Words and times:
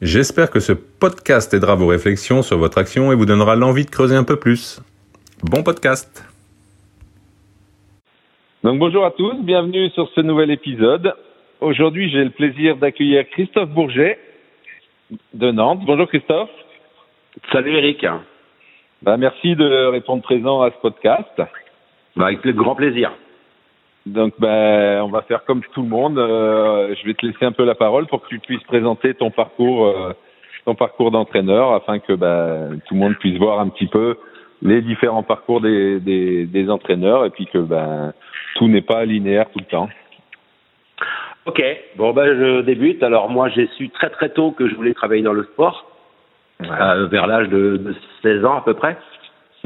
J'espère 0.00 0.50
que 0.50 0.60
ce 0.60 0.72
podcast 0.72 1.52
aidera 1.54 1.74
vos 1.74 1.88
réflexions 1.88 2.42
sur 2.42 2.56
votre 2.56 2.78
action 2.78 3.10
et 3.10 3.16
vous 3.16 3.26
donnera 3.26 3.56
l'envie 3.56 3.84
de 3.84 3.90
creuser 3.90 4.14
un 4.14 4.22
peu 4.22 4.36
plus. 4.36 4.80
Bon 5.42 5.64
podcast 5.64 6.24
Donc 8.62 8.78
bonjour 8.78 9.04
à 9.04 9.10
tous, 9.10 9.34
bienvenue 9.42 9.90
sur 9.90 10.08
ce 10.14 10.20
nouvel 10.20 10.52
épisode. 10.52 11.14
Aujourd'hui 11.60 12.10
j'ai 12.10 12.22
le 12.22 12.30
plaisir 12.30 12.76
d'accueillir 12.76 13.28
Christophe 13.30 13.70
Bourget 13.70 14.20
de 15.34 15.50
Nantes. 15.50 15.80
Bonjour 15.84 16.06
Christophe. 16.06 16.50
Salut 17.50 17.76
Eric. 17.76 18.06
Bah, 19.02 19.16
merci 19.16 19.56
de 19.56 19.86
répondre 19.86 20.22
présent 20.22 20.62
à 20.62 20.70
ce 20.70 20.76
podcast. 20.80 21.42
Bah, 22.14 22.26
avec 22.26 22.46
grand 22.46 22.76
plaisir. 22.76 23.10
Donc, 24.08 24.34
ben, 24.38 25.02
on 25.02 25.08
va 25.08 25.22
faire 25.22 25.44
comme 25.44 25.62
tout 25.74 25.82
le 25.82 25.88
monde. 25.88 26.18
Euh, 26.18 26.94
je 26.94 27.06
vais 27.06 27.14
te 27.14 27.26
laisser 27.26 27.44
un 27.44 27.52
peu 27.52 27.64
la 27.64 27.74
parole 27.74 28.06
pour 28.06 28.22
que 28.22 28.28
tu 28.28 28.38
puisses 28.38 28.62
présenter 28.64 29.14
ton 29.14 29.30
parcours, 29.30 29.86
euh, 29.86 30.12
ton 30.64 30.74
parcours 30.74 31.10
d'entraîneur, 31.10 31.72
afin 31.72 31.98
que 31.98 32.12
ben, 32.14 32.80
tout 32.86 32.94
le 32.94 33.00
monde 33.00 33.16
puisse 33.16 33.38
voir 33.38 33.60
un 33.60 33.68
petit 33.68 33.86
peu 33.86 34.16
les 34.62 34.82
différents 34.82 35.22
parcours 35.22 35.60
des, 35.60 36.00
des, 36.00 36.46
des 36.46 36.70
entraîneurs, 36.70 37.24
et 37.24 37.30
puis 37.30 37.46
que 37.46 37.58
ben, 37.58 38.12
tout 38.56 38.68
n'est 38.68 38.82
pas 38.82 39.04
linéaire 39.04 39.46
tout 39.52 39.60
le 39.60 39.66
temps. 39.66 39.88
Ok. 41.46 41.62
Bon, 41.96 42.12
ben, 42.12 42.26
je 42.26 42.60
débute. 42.62 43.02
Alors, 43.02 43.30
moi, 43.30 43.48
j'ai 43.48 43.68
su 43.76 43.90
très 43.90 44.10
très 44.10 44.30
tôt 44.30 44.52
que 44.52 44.68
je 44.68 44.74
voulais 44.74 44.94
travailler 44.94 45.22
dans 45.22 45.32
le 45.32 45.44
sport, 45.44 45.90
euh, 46.62 47.06
vers 47.06 47.26
l'âge 47.26 47.48
de, 47.48 47.76
de 47.76 47.94
16 48.22 48.44
ans 48.44 48.56
à 48.56 48.62
peu 48.62 48.74
près. 48.74 48.96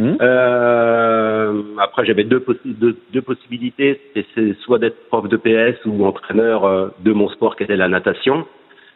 Mmh. 0.02 0.16
Euh, 0.20 1.62
après, 1.80 2.04
j'avais 2.04 2.24
deux, 2.24 2.40
possi- 2.40 2.76
deux, 2.78 2.96
deux 3.12 3.22
possibilités. 3.22 4.00
C'était 4.14 4.54
soit 4.64 4.78
d'être 4.78 5.08
prof 5.08 5.28
de 5.28 5.36
PS 5.36 5.78
ou 5.86 6.04
entraîneur 6.04 6.64
euh, 6.64 6.88
de 7.04 7.12
mon 7.12 7.28
sport 7.28 7.54
qui 7.56 7.62
était 7.62 7.76
la 7.76 7.88
natation. 7.88 8.44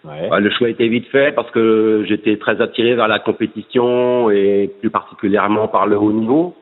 Ouais. 0.05 0.29
Euh, 0.33 0.41
le 0.41 0.51
choix 0.51 0.69
était 0.69 0.89
vite 0.89 1.07
fait 1.09 1.33
parce 1.35 1.51
que 1.51 2.05
j'étais 2.09 2.37
très 2.37 2.61
attiré 2.61 2.95
vers 2.95 3.09
la 3.09 3.19
compétition 3.19 4.31
et 4.31 4.71
plus 4.81 4.91
particulièrement 4.91 5.69
par 5.69 5.87
le 5.87 5.97
haut 5.97 6.13
niveau. 6.13 6.55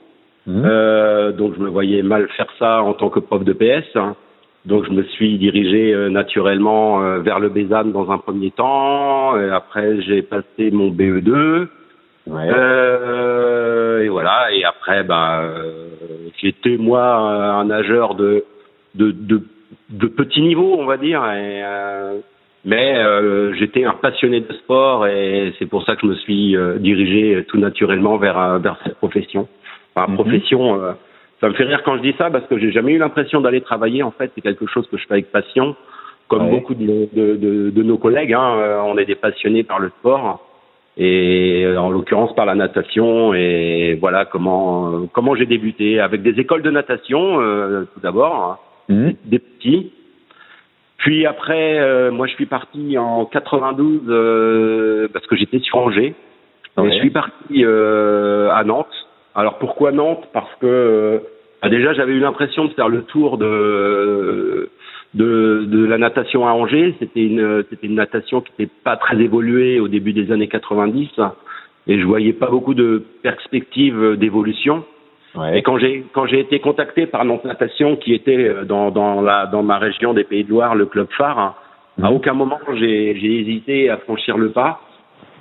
Mmh. 0.47 0.63
Euh, 0.65 1.33
donc 1.33 1.55
je 1.57 1.61
me 1.63 1.69
voyais 1.69 2.03
mal 2.03 2.29
faire 2.37 2.49
ça 2.59 2.83
en 2.83 2.93
tant 2.93 3.09
que 3.09 3.21
prof 3.21 3.45
de 3.45 3.53
PS. 3.55 3.97
Donc 4.67 4.85
je 4.87 4.91
me 4.91 5.03
suis 5.05 5.39
dirigé 5.39 5.93
euh, 5.95 6.09
naturellement 6.11 7.03
euh, 7.03 7.19
vers 7.21 7.39
le 7.39 7.49
Bézanne 7.51 7.93
dans 7.93 8.11
un 8.11 8.19
premier 8.19 8.51
temps. 8.51 9.39
Et 9.41 9.51
après 9.51 10.03
j'ai 10.03 10.21
passé 10.23 10.71
mon 10.71 10.91
BE2. 10.91 11.67
Ouais. 12.27 12.49
Et 14.05 14.09
voilà. 14.09 14.53
Et 14.53 14.65
après, 14.65 15.03
bah, 15.05 15.41
euh, 15.43 15.89
j'étais 16.41 16.77
moi 16.77 17.03
un 17.61 17.65
nageur 17.65 18.15
de, 18.15 18.45
de 18.95 19.11
de 19.13 19.43
de 19.91 20.07
petit 20.07 20.43
niveau, 20.43 20.77
on 20.79 20.85
va 20.87 20.97
dire. 20.97 21.23
Et, 21.25 21.63
euh, 21.65 22.19
mais 22.65 22.97
euh, 22.97 23.53
j'étais 23.55 23.85
un 23.85 23.93
passionné 23.93 24.41
de 24.41 24.53
sport 24.55 25.07
et 25.07 25.53
c'est 25.59 25.67
pour 25.67 25.85
ça 25.85 25.95
que 25.97 26.03
je 26.03 26.07
me 26.07 26.15
suis 26.15 26.57
euh, 26.57 26.77
dirigé 26.79 27.45
tout 27.49 27.59
naturellement 27.59 28.17
vers 28.17 28.59
vers 28.59 28.77
cette 28.85 28.97
profession. 28.97 29.49
Enfin, 29.95 30.09
Mhm. 30.11 30.15
profession. 30.17 30.83
euh, 30.83 30.93
ça 31.41 31.49
me 31.49 31.55
fait 31.55 31.65
rire 31.65 31.83
quand 31.85 31.97
je 31.97 32.03
dis 32.03 32.15
ça 32.17 32.31
parce 32.31 32.47
que 32.47 32.59
j'ai 32.59 32.73
jamais 32.73 32.93
eu 32.93 32.99
l'impression 32.99 33.41
d'aller 33.43 33.61
travailler. 33.61 34.03
En 34.03 34.13
fait, 34.13 34.31
c'est 34.35 34.41
quelque 34.41 34.67
chose 34.67 34.87
que 34.89 34.97
je 34.97 35.05
fais 35.07 35.15
avec 35.15 35.31
passion, 35.31 35.77
comme 36.29 36.45
Ouais. 36.45 36.51
beaucoup 36.51 36.75
de, 36.75 36.87
de, 37.13 37.37
de, 37.37 37.71
de 37.71 37.83
nos 37.83 37.99
collègues. 37.99 38.33
Hein, 38.33 38.81
on 38.87 38.97
est 38.97 39.05
des 39.05 39.15
passionnés 39.17 39.63
par 39.63 39.79
le 39.79 39.91
sport 40.01 40.41
et 40.97 41.65
euh, 41.65 41.79
en 41.81 41.91
l'occurrence 41.91 42.35
par 42.35 42.47
la 42.47 42.55
natation. 42.55 43.35
Et 43.35 43.97
voilà 44.01 44.25
comment 44.25 44.91
euh, 44.93 45.07
comment 45.13 45.35
j'ai 45.35 45.47
débuté. 45.47 46.01
Avec 46.01 46.23
des 46.23 46.39
écoles 46.41 46.63
de 46.63 46.71
natation 46.71 47.41
euh, 47.41 47.85
tout 47.95 48.01
d'abord 48.01 48.59
Mmh. 48.89 49.11
des 49.25 49.39
petits. 49.39 49.93
Puis 50.99 51.27
après 51.27 51.79
euh, 51.79 52.11
moi 52.11 52.27
je 52.27 52.35
suis 52.35 52.47
parti 52.47 52.99
en 52.99 53.25
92 53.25 54.03
euh, 54.09 55.09
parce 55.13 55.27
que 55.27 55.37
j'étais 55.37 55.59
sur 55.61 55.79
Angers. 55.79 56.15
Ouais. 56.77 56.89
et 56.89 56.93
je 56.93 56.99
suis 56.99 57.11
parti 57.11 57.65
euh, 57.65 58.51
à 58.53 58.63
Nantes. 58.65 58.87
Alors 59.35 59.59
pourquoi 59.59 59.91
Nantes? 59.93 60.29
Parce 60.33 60.55
que 60.61 61.23
bah, 61.63 61.69
déjà 61.71 61.95
j'avais 61.95 62.13
eu 62.13 62.21
l'impression 62.21 62.67
de 62.67 62.73
faire 62.75 62.89
le 62.89 63.05
tour 63.05 63.39
de 63.39 64.69
de, 65.15 65.65
de 65.67 65.85
la 65.85 65.99
natation 65.99 66.47
à 66.47 66.53
Angers. 66.53 66.95
C'était 66.99 67.25
une, 67.25 67.65
c'était 67.71 67.87
une 67.87 67.95
natation 67.95 68.41
qui 68.41 68.53
n'était 68.59 68.73
pas 68.85 68.97
très 68.97 69.17
évoluée 69.21 69.81
au 69.81 69.89
début 69.89 70.13
des 70.13 70.31
années 70.33 70.49
90 70.49 71.09
et 71.87 71.99
je 72.01 72.05
voyais 72.07 72.33
pas 72.33 72.49
beaucoup 72.49 72.75
de 72.75 73.03
perspectives 73.23 74.17
d'évolution. 74.17 74.85
Ouais. 75.35 75.59
Et 75.59 75.63
quand 75.63 75.79
j'ai 75.79 76.05
quand 76.13 76.27
j'ai 76.27 76.41
été 76.41 76.61
contacté 76.61 77.07
par 77.07 77.25
Nantes 77.25 77.45
Natation, 77.45 77.97
qui 77.97 78.15
était 78.15 78.49
euh, 78.49 78.65
dans 78.65 78.91
dans 78.91 79.21
la 79.21 79.47
dans 79.47 79.63
ma 79.63 79.79
région 79.79 80.15
des 80.15 80.25
Pays 80.25 80.45
de 80.45 80.51
Loire, 80.51 80.75
le 80.77 80.87
club 80.87 81.09
phare, 81.19 81.39
hein, 81.39 81.55
à 82.03 82.09
Mhm. 82.11 82.17
aucun 82.17 82.35
moment 82.35 82.59
j'ai 82.77 83.17
j'ai 83.21 83.41
hésité 83.41 83.91
à 83.91 83.97
franchir 83.99 84.39
le 84.39 84.51
pas. 84.51 84.81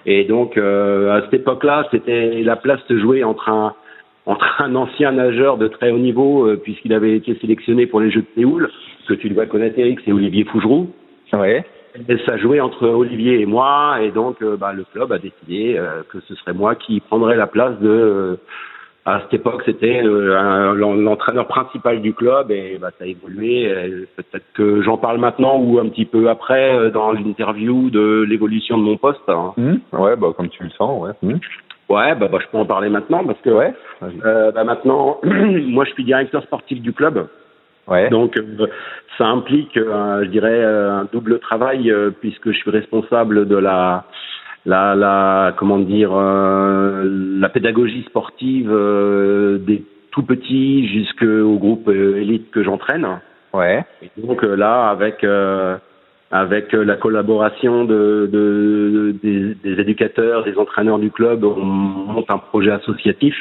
Et 0.05 0.23
donc 0.25 0.57
euh, 0.57 1.15
à 1.17 1.21
cette 1.21 1.35
époque-là, 1.35 1.87
c'était 1.91 2.41
la 2.43 2.55
place 2.55 2.81
se 2.87 2.97
jouait 2.99 3.23
entre 3.23 3.49
un 3.49 3.73
entre 4.25 4.45
un 4.61 4.75
ancien 4.75 5.11
nageur 5.11 5.57
de 5.57 5.67
très 5.67 5.91
haut 5.91 5.97
niveau, 5.99 6.47
euh, 6.47 6.57
puisqu'il 6.57 6.93
avait 6.93 7.15
été 7.15 7.35
sélectionné 7.35 7.85
pour 7.87 7.99
les 8.01 8.11
Jeux 8.11 8.21
de 8.21 8.27
Séoul, 8.35 8.69
que 9.07 9.13
tu 9.13 9.29
dois 9.29 9.45
connaître 9.45 9.77
Eric, 9.79 9.99
c'est 10.05 10.11
Olivier 10.11 10.45
Fougeroux. 10.45 10.89
Ouais. 11.33 11.65
Et 12.09 12.17
ça 12.25 12.37
jouait 12.37 12.59
entre 12.59 12.87
Olivier 12.87 13.41
et 13.41 13.45
moi, 13.45 13.97
et 14.01 14.11
donc 14.11 14.41
euh, 14.41 14.57
bah, 14.57 14.73
le 14.73 14.83
club 14.93 15.11
a 15.11 15.19
décidé 15.19 15.75
euh, 15.77 16.01
que 16.09 16.19
ce 16.21 16.33
serait 16.35 16.53
moi 16.53 16.75
qui 16.75 16.99
prendrais 17.01 17.35
la 17.35 17.47
place 17.47 17.77
de. 17.79 17.87
euh, 17.89 18.35
à 19.05 19.19
cette 19.19 19.33
époque, 19.33 19.63
c'était 19.65 20.01
euh, 20.01 20.73
l'entraîneur 20.75 21.45
principal 21.47 22.01
du 22.01 22.13
club, 22.13 22.49
et 22.51 22.77
bah, 22.79 22.89
ça 22.97 23.03
a 23.03 23.07
évolué. 23.07 23.69
Peut-être 24.15 24.45
que 24.53 24.81
j'en 24.81 24.97
parle 24.97 25.17
maintenant 25.19 25.59
ou 25.59 25.77
un 25.77 25.89
petit 25.89 26.05
peu 26.05 26.29
après 26.29 26.73
euh, 26.73 26.89
dans 26.89 27.11
l'interview 27.11 27.89
de 27.89 28.25
l'évolution 28.27 28.77
de 28.77 28.83
mon 28.83 28.95
poste. 28.95 29.19
hein. 29.27 29.53
Mmh. 29.57 29.73
Ouais, 29.99 30.15
bah, 30.15 30.29
comme 30.37 30.47
tu 30.47 30.63
le 30.63 30.69
sens, 30.69 31.01
ouais. 31.03 31.11
Mmh. 31.21 31.37
Ouais, 31.93 32.15
bah, 32.15 32.27
bah, 32.31 32.39
je 32.41 32.47
peux 32.51 32.57
en 32.57 32.65
parler 32.65 32.89
maintenant 32.89 33.23
parce 33.23 33.39
que 33.41 33.49
Ouais. 33.49 33.73
euh, 34.25 34.51
bah, 34.51 34.63
maintenant, 34.63 35.19
moi, 35.23 35.85
je 35.85 35.91
suis 35.91 36.03
directeur 36.03 36.41
sportif 36.43 36.81
du 36.81 36.93
club. 36.93 37.27
Ouais. 37.87 38.09
Donc, 38.09 38.37
euh, 38.37 38.67
ça 39.17 39.25
implique, 39.25 39.75
euh, 39.77 40.23
je 40.23 40.29
dirais, 40.29 40.63
un 40.63 41.07
double 41.11 41.39
travail 41.39 41.93
puisque 42.21 42.51
je 42.51 42.57
suis 42.57 42.71
responsable 42.71 43.47
de 43.47 43.57
la, 43.57 44.05
la, 44.65 44.95
la 44.95 45.53
comment 45.57 45.79
dire, 45.79 46.11
la 46.15 47.49
pédagogie 47.49 48.03
sportive 48.03 48.69
des 49.67 49.83
tout 50.11 50.23
petits 50.23 50.87
jusqu'au 50.87 51.57
groupe 51.57 51.89
élite 51.89 52.49
que 52.51 52.63
j'entraîne. 52.63 53.07
Ouais. 53.53 53.83
Et 54.01 54.09
donc 54.17 54.41
là, 54.43 54.89
avec 54.89 55.25
avec 56.33 56.73
euh, 56.73 56.83
la 56.83 56.95
collaboration 56.95 57.85
de, 57.85 58.27
de 58.33 59.15
des, 59.21 59.53
des 59.53 59.79
éducateurs, 59.79 60.43
des 60.43 60.57
entraîneurs 60.57 60.97
du 60.97 61.11
club, 61.11 61.43
on 61.43 61.55
monte 61.63 62.29
un 62.31 62.39
projet 62.39 62.71
associatif. 62.71 63.35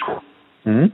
Mmh. 0.67 0.85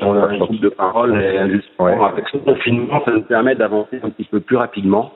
On 0.00 0.14
a 0.16 0.26
un 0.26 0.38
groupe 0.38 0.60
de 0.60 0.70
parole 0.70 1.14
et 1.20 1.50
justement, 1.52 1.86
Ouais. 1.86 2.04
avec 2.04 2.26
ce 2.32 2.38
confinement, 2.38 3.00
ça 3.04 3.12
nous 3.12 3.22
permet 3.22 3.54
d'avancer 3.54 4.00
un 4.02 4.10
petit 4.10 4.24
peu 4.24 4.40
plus 4.40 4.56
rapidement. 4.56 5.12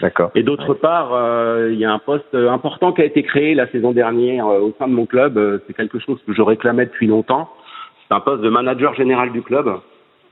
D'accord. 0.00 0.30
Et 0.36 0.44
d'autre 0.44 0.74
part, 0.74 1.10
euh, 1.12 1.70
il 1.72 1.78
y 1.80 1.84
a 1.84 1.92
un 1.92 1.98
poste 1.98 2.32
euh, 2.34 2.50
important 2.50 2.92
qui 2.92 3.00
a 3.02 3.04
été 3.04 3.24
créé 3.24 3.54
la 3.56 3.66
saison 3.68 3.90
dernière 3.90 4.46
euh, 4.46 4.60
au 4.60 4.72
sein 4.78 4.86
de 4.86 4.92
mon 4.92 5.06
club. 5.06 5.36
Euh, 5.38 5.58
C'est 5.66 5.74
quelque 5.74 5.98
chose 5.98 6.20
que 6.24 6.32
je 6.32 6.40
réclamais 6.42 6.86
depuis 6.86 7.08
longtemps. 7.08 7.48
C'est 8.06 8.14
un 8.14 8.20
poste 8.20 8.42
de 8.42 8.48
manager 8.48 8.94
général 8.94 9.32
du 9.32 9.42
club. 9.42 9.68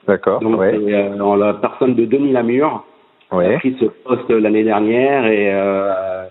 D'accord. 0.06 0.40
Donc 0.40 0.60
Ouais. 0.60 0.72
euh, 0.76 1.18
en 1.18 1.34
la 1.34 1.54
personne 1.54 1.96
de 1.96 2.04
Denis 2.04 2.32
Lamure 2.32 2.84
qui 3.28 3.34
a 3.34 3.38
Ouais. 3.38 3.58
pris 3.58 3.76
ce 3.80 3.86
poste 3.86 4.30
l'année 4.30 4.64
dernière 4.64 5.26
et 5.26 5.52
euh, 5.52 6.24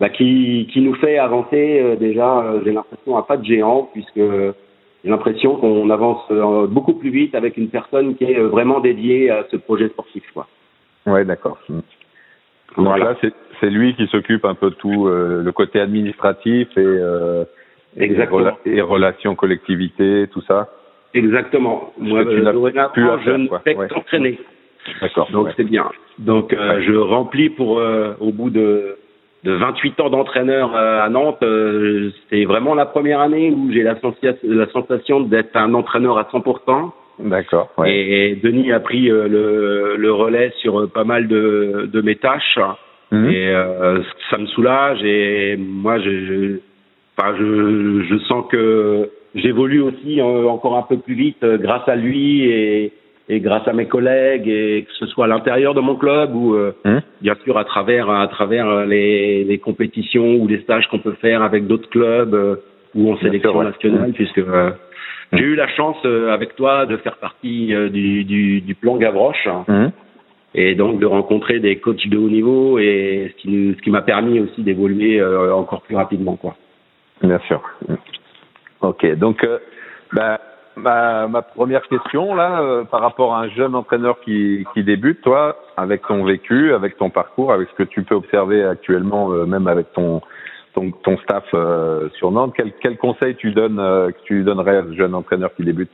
bah, 0.00 0.08
qui, 0.08 0.68
qui 0.72 0.80
nous 0.80 0.94
fait 0.94 1.18
avancer 1.18 1.80
euh, 1.82 1.96
déjà, 1.96 2.38
euh, 2.40 2.60
j'ai 2.64 2.72
l'impression, 2.72 3.16
à 3.16 3.22
pas 3.22 3.36
de 3.36 3.44
géant, 3.44 3.88
puisque 3.92 4.16
euh, 4.18 4.52
j'ai 5.04 5.10
l'impression 5.10 5.56
qu'on 5.56 5.90
avance 5.90 6.22
euh, 6.30 6.66
beaucoup 6.66 6.94
plus 6.94 7.10
vite 7.10 7.34
avec 7.34 7.56
une 7.56 7.68
personne 7.68 8.14
qui 8.16 8.24
est 8.24 8.38
euh, 8.38 8.48
vraiment 8.48 8.80
dédiée 8.80 9.30
à 9.30 9.44
ce 9.50 9.56
projet 9.56 9.88
sportif. 9.88 10.24
Quoi. 10.32 10.46
Ouais, 11.06 11.24
d'accord. 11.24 11.58
Donc 11.68 11.82
Voilà. 12.76 13.04
là, 13.12 13.14
c'est 13.20 13.32
c'est 13.60 13.70
lui 13.70 13.94
qui 13.96 14.06
s'occupe 14.06 14.44
un 14.44 14.54
peu 14.54 14.70
de 14.70 14.76
tout 14.76 15.08
euh, 15.08 15.42
le 15.42 15.50
côté 15.52 15.80
administratif 15.80 16.68
et, 16.76 16.80
euh, 16.80 17.42
et, 17.96 18.04
Exactement. 18.04 18.38
rela- 18.38 18.56
et 18.66 18.80
relations 18.80 19.34
collectivité, 19.34 20.28
tout 20.32 20.42
ça. 20.42 20.68
Exactement. 21.12 21.92
Moi, 21.98 22.24
tu 22.24 22.40
dorénavant, 22.40 22.92
plus 22.92 23.08
à 23.08 23.18
je 23.18 23.30
ne 23.32 23.48
fais 23.64 23.74
Ouais. 23.74 23.88
qu'entraîner. 23.88 24.38
D'accord. 25.00 25.28
Donc 25.30 25.46
ouais. 25.46 25.52
c'est 25.56 25.64
bien. 25.64 25.86
Donc 26.18 26.52
euh, 26.52 26.76
Ouais. 26.76 26.82
je 26.82 26.94
remplis 26.94 27.50
pour 27.50 27.78
euh, 27.78 28.12
au 28.20 28.32
bout 28.32 28.50
de 28.50 28.96
de 29.44 29.52
28 29.52 30.00
ans 30.00 30.10
d'entraîneur 30.10 30.74
à 30.74 31.08
Nantes, 31.08 31.44
c'est 32.28 32.44
vraiment 32.44 32.74
la 32.74 32.86
première 32.86 33.20
année 33.20 33.52
où 33.52 33.70
j'ai 33.72 33.84
la, 33.84 33.94
la 34.42 34.66
sensation 34.70 35.20
d'être 35.20 35.54
un 35.56 35.74
entraîneur 35.74 36.18
à 36.18 36.24
100%. 36.24 36.90
D'accord. 37.20 37.70
Ouais. 37.78 37.96
Et, 37.96 38.34
Denis 38.34 38.72
a 38.72 38.80
pris 38.80 39.02
le, 39.06 39.94
le, 39.96 40.12
relais 40.12 40.52
sur 40.60 40.90
pas 40.90 41.04
mal 41.04 41.28
de, 41.28 41.88
de 41.92 42.00
mes 42.00 42.16
tâches. 42.16 42.58
Mhm. 43.12 43.30
Et 43.30 43.54
ça 44.28 44.38
me 44.38 44.46
soulage. 44.46 45.04
Et 45.04 45.56
moi, 45.56 46.00
je, 46.00 46.10
je, 46.10 46.56
enfin, 47.16 47.36
je, 47.38 48.06
je 48.10 48.18
sens 48.24 48.44
que 48.50 49.08
j'évolue 49.36 49.82
aussi 49.82 50.20
encore 50.20 50.76
un 50.76 50.82
peu 50.82 50.98
plus 50.98 51.14
vite 51.14 51.44
grâce 51.44 51.88
à 51.88 51.94
lui 51.94 52.42
et, 52.42 52.92
et 53.28 53.40
grâce 53.40 53.66
à 53.68 53.72
mes 53.72 53.86
collègues 53.86 54.48
et 54.48 54.84
que 54.84 54.92
ce 54.94 55.06
soit 55.06 55.26
à 55.26 55.28
l'intérieur 55.28 55.74
de 55.74 55.80
mon 55.80 55.96
club 55.96 56.34
ou 56.34 56.54
euh, 56.54 56.72
hum. 56.84 57.00
bien 57.20 57.34
sûr 57.44 57.58
à 57.58 57.64
travers 57.64 58.08
à 58.08 58.26
travers 58.28 58.86
les, 58.86 59.44
les 59.44 59.58
compétitions 59.58 60.36
ou 60.36 60.46
les 60.48 60.60
stages 60.60 60.86
qu'on 60.88 60.98
peut 60.98 61.16
faire 61.20 61.42
avec 61.42 61.66
d'autres 61.66 61.90
clubs 61.90 62.34
euh, 62.34 62.56
ou 62.94 63.12
en 63.12 63.18
sélection 63.18 63.62
nationale 63.62 64.12
puisque 64.12 64.38
euh, 64.38 64.70
j'ai 65.32 65.44
eu 65.44 65.56
la 65.56 65.68
chance 65.68 66.02
avec 66.04 66.56
toi 66.56 66.86
de 66.86 66.96
faire 66.96 67.18
partie 67.18 67.74
du, 67.90 68.24
du, 68.24 68.62
du, 68.62 68.74
plan 68.74 68.96
Gavroche 68.96 69.46
hum. 69.68 69.90
et 70.54 70.74
donc 70.74 70.98
de 71.00 71.06
rencontrer 71.06 71.60
des 71.60 71.76
coachs 71.76 72.08
de 72.08 72.16
haut 72.16 72.30
niveau 72.30 72.78
et 72.78 73.30
ce 73.30 73.42
qui 73.42 73.74
ce 73.76 73.82
qui 73.82 73.90
m'a 73.90 74.00
permis 74.00 74.40
aussi 74.40 74.62
d'évoluer 74.62 75.22
encore 75.22 75.82
plus 75.82 75.96
rapidement 75.96 76.36
quoi. 76.36 76.56
Bien 77.22 77.40
sûr. 77.40 77.60
Ok 78.80 79.04
donc 79.16 79.46
bah 80.14 80.40
ma, 80.78 81.28
ma 81.28 81.42
première 81.42 81.86
question 81.88 82.34
là, 82.34 82.60
euh, 82.60 82.84
par 82.84 83.00
rapport 83.00 83.34
à 83.34 83.40
un 83.40 83.48
jeune 83.50 83.74
entraîneur 83.74 84.20
qui, 84.20 84.64
qui 84.72 84.82
débute, 84.82 85.20
toi, 85.20 85.56
avec 85.76 86.02
ton 86.06 86.24
vécu, 86.24 86.72
avec 86.72 86.96
ton 86.96 87.10
parcours, 87.10 87.52
avec 87.52 87.68
ce 87.68 87.74
que 87.74 87.82
tu 87.82 88.02
peux 88.02 88.14
observer 88.14 88.64
actuellement, 88.64 89.30
euh, 89.32 89.44
même 89.44 89.66
avec 89.66 89.92
ton 89.92 90.20
ton, 90.74 90.90
ton 90.90 91.16
staff 91.18 91.44
euh, 91.54 92.08
sur 92.18 92.30
Nantes, 92.30 92.52
quel, 92.56 92.72
quel 92.80 92.98
conseil 92.98 93.34
tu 93.36 93.52
donnes, 93.52 93.76
que 93.76 94.22
tu 94.24 94.42
donnerais 94.44 94.76
à 94.76 94.84
ce 94.84 94.92
jeune 94.94 95.14
entraîneur 95.14 95.54
qui 95.54 95.64
débute? 95.64 95.90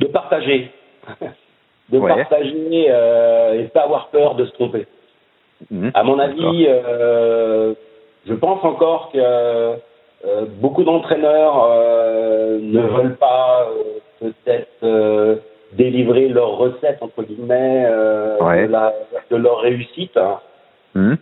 De 0.00 0.06
partager, 0.06 0.70
de 1.90 1.98
partager 2.00 2.86
et 2.86 3.64
pas 3.74 3.82
avoir 3.82 4.08
peur 4.08 4.36
de 4.36 4.46
se 4.46 4.52
tromper. 4.52 4.86
Mmh. 5.70 5.90
à 5.94 6.02
mon 6.02 6.18
avis, 6.18 6.66
je 8.26 8.34
pense 8.34 8.64
encore 8.64 9.10
que 9.12 9.76
euh, 10.26 10.46
beaucoup 10.60 10.84
d'entraîneurs 10.84 11.68
euh, 11.68 12.58
ne 12.58 12.80
veulent 12.80 13.16
pas 13.16 13.68
euh, 13.68 14.30
peut-être 14.44 15.42
délivrer 15.72 16.28
leur 16.28 16.56
recette 16.56 16.98
entre 17.02 17.24
guillemets 17.24 17.84
de, 17.84 18.70
la, 18.70 18.94
de, 19.30 19.36
leur 19.36 19.60
réussite. 19.60 20.18
Mmh. 20.94 21.14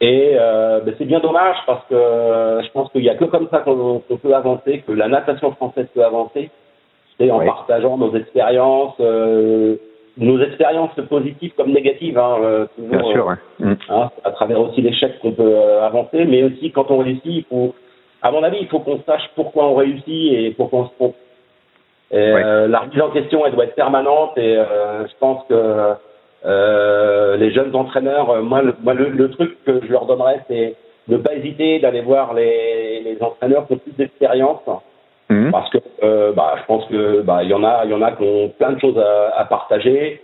Et 0.00 0.36
ben, 0.36 0.94
c'est 0.98 1.06
bien 1.06 1.20
dommage 1.20 1.56
parce 1.66 1.84
que 1.88 1.94
je 1.94 2.70
pense 2.72 2.92
qu'il 2.92 3.00
n'y 3.00 3.08
a 3.08 3.14
que 3.14 3.24
comme 3.24 3.48
ça 3.50 3.60
qu'on 3.60 4.02
peut 4.22 4.34
avancer, 4.34 4.84
que 4.86 4.92
la 4.92 5.08
natation 5.08 5.52
française 5.52 5.86
peut 5.94 6.04
avancer, 6.04 6.50
c'est 7.18 7.30
en 7.30 7.44
partageant 7.44 7.96
nos 7.96 8.14
expériences, 8.14 8.98
nos 8.98 10.42
expériences 10.42 10.94
positives 11.08 11.54
comme 11.56 11.72
négatives, 11.72 12.18
hein, 12.18 12.66
toujours, 12.76 12.90
Bien 12.90 13.12
sûr, 13.12 13.36
mmh. 13.60 13.72
hein, 13.88 14.10
à 14.24 14.30
travers 14.32 14.60
aussi 14.60 14.82
l'échec 14.82 15.18
qu'on 15.20 15.32
peut 15.32 15.56
avancer, 15.80 16.26
mais 16.26 16.42
aussi 16.42 16.70
quand 16.70 16.90
on 16.90 16.98
réussit, 16.98 17.24
il 17.24 17.44
faut 17.44 17.74
à 18.24 18.30
mon 18.30 18.42
avis, 18.42 18.56
il 18.60 18.68
faut 18.68 18.80
qu'on 18.80 19.00
sache 19.06 19.30
pourquoi 19.36 19.66
on 19.66 19.74
réussit 19.74 20.32
et 20.32 20.54
pourquoi 20.56 20.80
on 20.80 20.86
se 20.86 20.94
trompe. 20.94 21.14
Euh, 22.14 22.66
la 22.68 22.80
remise 22.80 23.00
en 23.02 23.10
question, 23.10 23.44
elle 23.44 23.52
doit 23.52 23.64
être 23.64 23.74
permanente 23.74 24.32
et 24.38 24.56
euh, 24.56 25.06
je 25.06 25.12
pense 25.20 25.44
que 25.46 25.94
euh, 26.46 27.36
les 27.36 27.52
jeunes 27.52 27.76
entraîneurs, 27.76 28.42
moi, 28.42 28.62
le, 28.62 28.74
moi 28.82 28.94
le, 28.94 29.30
truc 29.30 29.62
que 29.64 29.80
je 29.84 29.92
leur 29.92 30.06
donnerais, 30.06 30.40
c'est 30.48 30.74
de 31.08 31.16
ne 31.16 31.22
pas 31.22 31.34
hésiter 31.34 31.80
d'aller 31.80 32.00
voir 32.00 32.32
les, 32.32 33.00
les, 33.00 33.22
entraîneurs 33.22 33.66
qui 33.66 33.74
ont 33.74 33.78
plus 33.78 33.92
d'expérience. 33.92 34.62
Mhm. 35.28 35.50
Parce 35.50 35.68
que 35.70 36.32
bah, 36.32 36.54
je 36.60 36.66
pense 36.66 36.86
que 36.86 37.20
bah, 37.20 37.42
il 37.42 37.50
y 37.50 37.54
en 37.54 37.62
a, 37.62 37.84
il 37.84 37.90
y 37.90 37.94
en 37.94 38.02
a 38.02 38.12
qui 38.12 38.22
ont 38.22 38.48
plein 38.58 38.72
de 38.72 38.80
choses 38.80 38.98
à, 38.98 39.38
à 39.38 39.44
partager. 39.44 40.22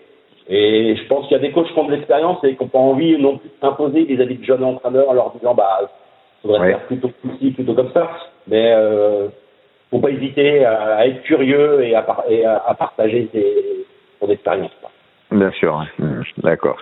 Et 0.49 0.97
je 0.97 1.07
pense 1.07 1.27
qu'il 1.27 1.37
y 1.37 1.41
a 1.41 1.43
des 1.43 1.53
coachs 1.53 1.71
qui 1.71 1.79
ont 1.79 1.85
de 1.85 1.93
l'expérience 1.93 2.43
et 2.45 2.57
qui 2.57 2.63
n'ont 2.63 2.71
pas 2.71 2.79
envie 2.79 3.19
non 3.19 3.37
plus 3.37 3.51
de 3.51 3.55
s'imposer 3.61 4.05
vis-à-vis 4.05 4.39
de 4.39 4.45
jeunes 4.45 4.65
entraîneurs 4.65 5.11
en 5.11 5.13
leur 5.13 5.33
disant 5.33 5.55
bah 5.55 5.81
faudrait 6.43 6.71
faire 6.71 6.87
plutôt 6.87 7.11
ici, 7.35 7.51
plutôt 7.53 7.75
comme 7.75 7.93
ça. 7.93 8.11
Mais 8.49 8.73
euh, 8.75 9.29
faut 9.91 9.99
pas 9.99 10.11
hésiter 10.11 10.65
à, 10.65 11.07
être 11.07 11.23
curieux 11.23 11.83
et 11.83 11.95
à, 11.95 12.07
et 12.29 12.45
à, 12.45 12.75
partager 12.79 13.29
ses, 13.33 13.87
son 14.21 14.31
expérience. 14.31 14.71
Bien 15.31 15.51
sûr, 15.53 15.85
mmh, 15.99 16.23
d'accord. 16.39 16.79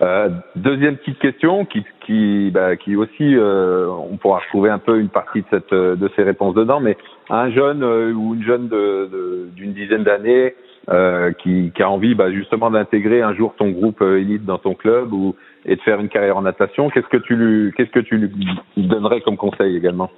Euh, 0.00 0.30
deuxième 0.56 0.96
petite 0.96 1.18
question 1.20 1.64
qui 1.64 1.84
qui 2.04 2.50
bah, 2.52 2.76
qui 2.76 2.96
aussi 2.96 3.36
euh, 3.36 3.86
on 3.88 4.16
pourra 4.16 4.38
retrouver 4.40 4.70
un 4.70 4.78
peu 4.78 4.98
une 4.98 5.10
partie 5.10 5.42
de 5.42 5.46
cette 5.50 5.72
de 5.72 6.10
ces 6.16 6.24
réponses 6.24 6.54
dedans 6.54 6.80
mais 6.80 6.96
un 7.30 7.50
jeune 7.50 7.84
euh, 7.84 8.12
ou 8.12 8.34
une 8.34 8.42
jeune 8.42 8.68
de 8.68 9.48
d'une 9.54 9.72
dizaine 9.74 10.02
d'années 10.02 10.54
euh, 10.88 11.32
qui, 11.32 11.70
qui 11.72 11.82
a 11.82 11.88
envie 11.88 12.16
bah, 12.16 12.32
justement 12.32 12.70
d'intégrer 12.70 13.22
un 13.22 13.34
jour 13.34 13.54
ton 13.56 13.70
groupe 13.70 14.02
élite 14.02 14.44
dans 14.44 14.58
ton 14.58 14.74
club 14.74 15.12
ou 15.12 15.36
et 15.64 15.76
de 15.76 15.80
faire 15.82 16.00
une 16.00 16.08
carrière 16.08 16.36
en 16.36 16.42
natation, 16.42 16.90
qu'est-ce 16.90 17.06
que 17.06 17.18
tu 17.18 17.36
lui, 17.36 17.72
qu'est-ce 17.76 17.90
que 17.90 18.00
tu 18.00 18.16
lui 18.16 18.30
donnerais 18.76 19.20
comme 19.20 19.36
conseil 19.36 19.76
également? 19.76 20.10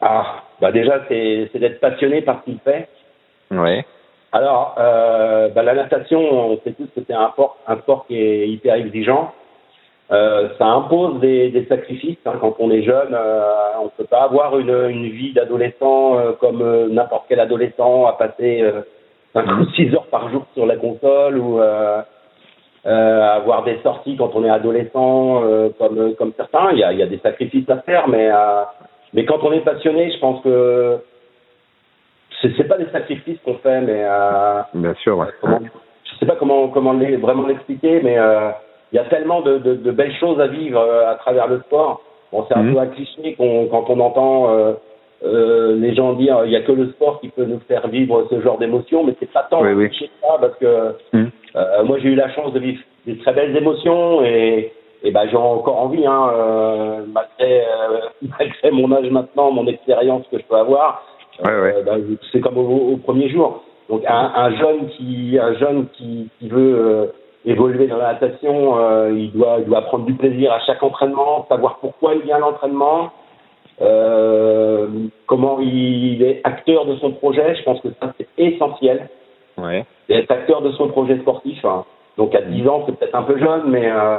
Ah, 0.00 0.42
bah 0.60 0.72
déjà 0.72 1.02
c'est, 1.08 1.50
d'être 1.54 1.80
passionné 1.80 2.22
par 2.22 2.40
ce 2.40 2.50
qu'il 2.50 2.58
fait. 2.60 2.88
Ouais. 3.50 3.84
Alors, 4.32 4.74
euh, 4.78 5.48
bah 5.50 5.62
la 5.62 5.74
natation, 5.74 6.20
on 6.20 6.58
sait 6.64 6.72
tous 6.72 6.88
que 6.96 7.04
c'est 7.06 7.14
un 7.14 7.30
sport, 7.30 7.58
un 7.66 7.76
sport 7.78 8.06
qui 8.06 8.16
est 8.16 8.48
hyper 8.48 8.74
exigeant. 8.74 9.32
Euh, 10.10 10.48
ça 10.58 10.66
impose 10.66 11.20
des, 11.20 11.50
des 11.50 11.64
sacrifices. 11.66 12.18
Hein. 12.26 12.34
Quand 12.40 12.56
on 12.58 12.70
est 12.70 12.82
jeune, 12.82 13.14
euh, 13.14 13.52
on 13.80 13.84
ne 13.84 13.90
peut 13.90 14.04
pas 14.04 14.22
avoir 14.22 14.58
une, 14.58 14.74
une 14.88 15.08
vie 15.08 15.32
d'adolescent 15.32 16.16
comme 16.40 16.88
n'importe 16.92 17.26
quel 17.28 17.40
adolescent 17.40 18.06
à 18.06 18.14
passer 18.14 18.64
5 19.34 19.46
ou 19.60 19.66
6 19.76 19.94
heures 19.94 20.06
par 20.06 20.30
jour 20.30 20.46
sur 20.54 20.66
la 20.66 20.76
console 20.76 21.38
ou 21.38 21.60
avoir 22.84 23.64
des 23.64 23.78
sorties 23.82 24.16
quand 24.16 24.32
on 24.34 24.44
est 24.44 24.50
adolescent, 24.50 25.44
euh, 25.44 25.68
comme 25.78 26.14
comme 26.16 26.32
certains. 26.36 26.70
Il 26.72 26.78
y 26.78 26.84
a, 26.84 26.92
il 26.92 26.98
y 26.98 27.02
a 27.02 27.06
des 27.06 27.18
sacrifices 27.18 27.68
à 27.70 27.78
faire, 27.78 28.08
mais 28.08 28.30
euh, 28.30 28.62
mais 29.14 29.24
quand 29.24 29.38
on 29.42 29.52
est 29.52 29.60
passionné, 29.60 30.10
je 30.12 30.18
pense 30.18 30.42
que 30.42 30.98
c'est 32.40 32.52
c'est 32.56 32.64
pas 32.64 32.78
des 32.78 32.90
sacrifices 32.90 33.38
qu'on 33.44 33.54
fait, 33.58 33.80
mais 33.82 34.02
euh, 34.04 34.62
bien 34.74 34.94
sûr. 34.94 35.18
Ouais. 35.18 35.26
Comment, 35.40 35.60
je 36.04 36.18
sais 36.18 36.26
pas 36.26 36.36
comment 36.36 36.68
comment 36.68 36.94
vraiment 36.94 37.46
l'expliquer, 37.46 38.00
mais 38.02 38.18
euh, 38.18 38.50
il 38.92 38.96
y 38.96 38.98
a 38.98 39.04
tellement 39.04 39.40
de, 39.40 39.58
de, 39.58 39.74
de, 39.74 39.90
belles 39.90 40.14
choses 40.16 40.40
à 40.40 40.48
vivre 40.48 40.80
à 40.80 41.14
travers 41.14 41.46
le 41.46 41.60
sport. 41.60 42.02
Bon, 42.32 42.46
c'est 42.48 42.56
un 42.56 42.62
mhm. 42.62 42.74
peu 42.74 42.80
un 42.80 42.86
cliché 42.86 43.34
qu'on, 43.34 43.66
quand 43.66 43.84
on 43.90 44.00
entend 44.00 44.50
euh, 44.50 44.72
les 45.24 45.94
gens 45.94 46.14
dire 46.14 46.42
il 46.44 46.50
y 46.50 46.56
a 46.56 46.62
que 46.62 46.72
le 46.72 46.88
sport 46.90 47.20
qui 47.20 47.28
peut 47.28 47.44
nous 47.44 47.60
faire 47.68 47.86
vivre 47.88 48.26
ce 48.30 48.40
genre 48.40 48.58
d'émotions, 48.58 49.04
mais 49.04 49.14
c'est 49.20 49.30
pas 49.30 49.46
tant 49.50 49.62
oui, 49.62 49.88
ça 50.20 50.38
parce 50.40 50.56
que 50.56 50.94
mhm. 51.12 51.30
Euh, 51.54 51.84
moi, 51.84 51.98
j'ai 51.98 52.08
eu 52.08 52.14
la 52.14 52.30
chance 52.30 52.52
de 52.52 52.60
vivre 52.60 52.80
des 53.06 53.18
très 53.18 53.32
belles 53.32 53.56
émotions 53.56 54.24
et, 54.24 54.72
et 55.02 55.10
ben, 55.10 55.28
j'ai 55.30 55.36
encore 55.36 55.80
envie, 55.80 56.06
hein, 56.06 56.30
euh, 56.34 57.00
malgré, 57.12 57.62
euh, 57.62 58.00
malgré 58.38 58.70
mon 58.70 58.92
âge 58.92 59.10
maintenant, 59.10 59.50
mon 59.50 59.66
expérience 59.66 60.24
que 60.30 60.38
je 60.38 60.44
peux 60.44 60.56
avoir. 60.56 61.02
Ouais, 61.44 61.82
ben, 61.84 62.16
c'est 62.30 62.40
comme 62.40 62.58
au, 62.58 62.92
au, 62.92 62.96
premier 62.96 63.28
jour. 63.28 63.64
Donc, 63.88 64.02
un, 64.06 64.32
un, 64.34 64.56
jeune 64.56 64.88
qui, 64.88 65.38
un 65.40 65.54
jeune 65.54 65.86
qui, 65.94 66.28
qui 66.38 66.48
veut 66.48 67.12
évoluer 67.44 67.88
dans 67.88 67.96
la 67.96 68.12
natation, 68.12 69.08
il 69.10 69.32
doit, 69.32 69.56
il 69.58 69.64
doit 69.64 69.82
prendre 69.82 70.04
du 70.06 70.14
plaisir 70.14 70.52
à 70.52 70.60
chaque 70.60 70.82
entraînement, 70.82 71.44
savoir 71.48 71.78
pourquoi 71.80 72.14
il 72.14 72.22
vient 72.22 72.36
à 72.36 72.38
l'entraînement. 72.38 73.10
Euh, 73.80 74.86
comment 75.26 75.58
il 75.60 76.22
est 76.22 76.40
acteur 76.44 76.86
de 76.86 76.96
son 76.96 77.12
projet, 77.12 77.54
je 77.54 77.62
pense 77.62 77.80
que 77.80 77.88
ça 78.00 78.12
c'est 78.18 78.28
essentiel. 78.36 79.08
Ouais 79.58 79.84
être 80.12 80.30
acteur 80.30 80.62
de 80.62 80.70
son 80.72 80.88
projet 80.88 81.18
sportif. 81.20 81.64
Hein. 81.64 81.84
Donc 82.16 82.34
à 82.34 82.42
10 82.42 82.68
ans, 82.68 82.84
c'est 82.86 82.96
peut-être 82.96 83.14
un 83.14 83.22
peu 83.22 83.38
jeune, 83.38 83.62
mais 83.66 83.90
euh, 83.90 84.18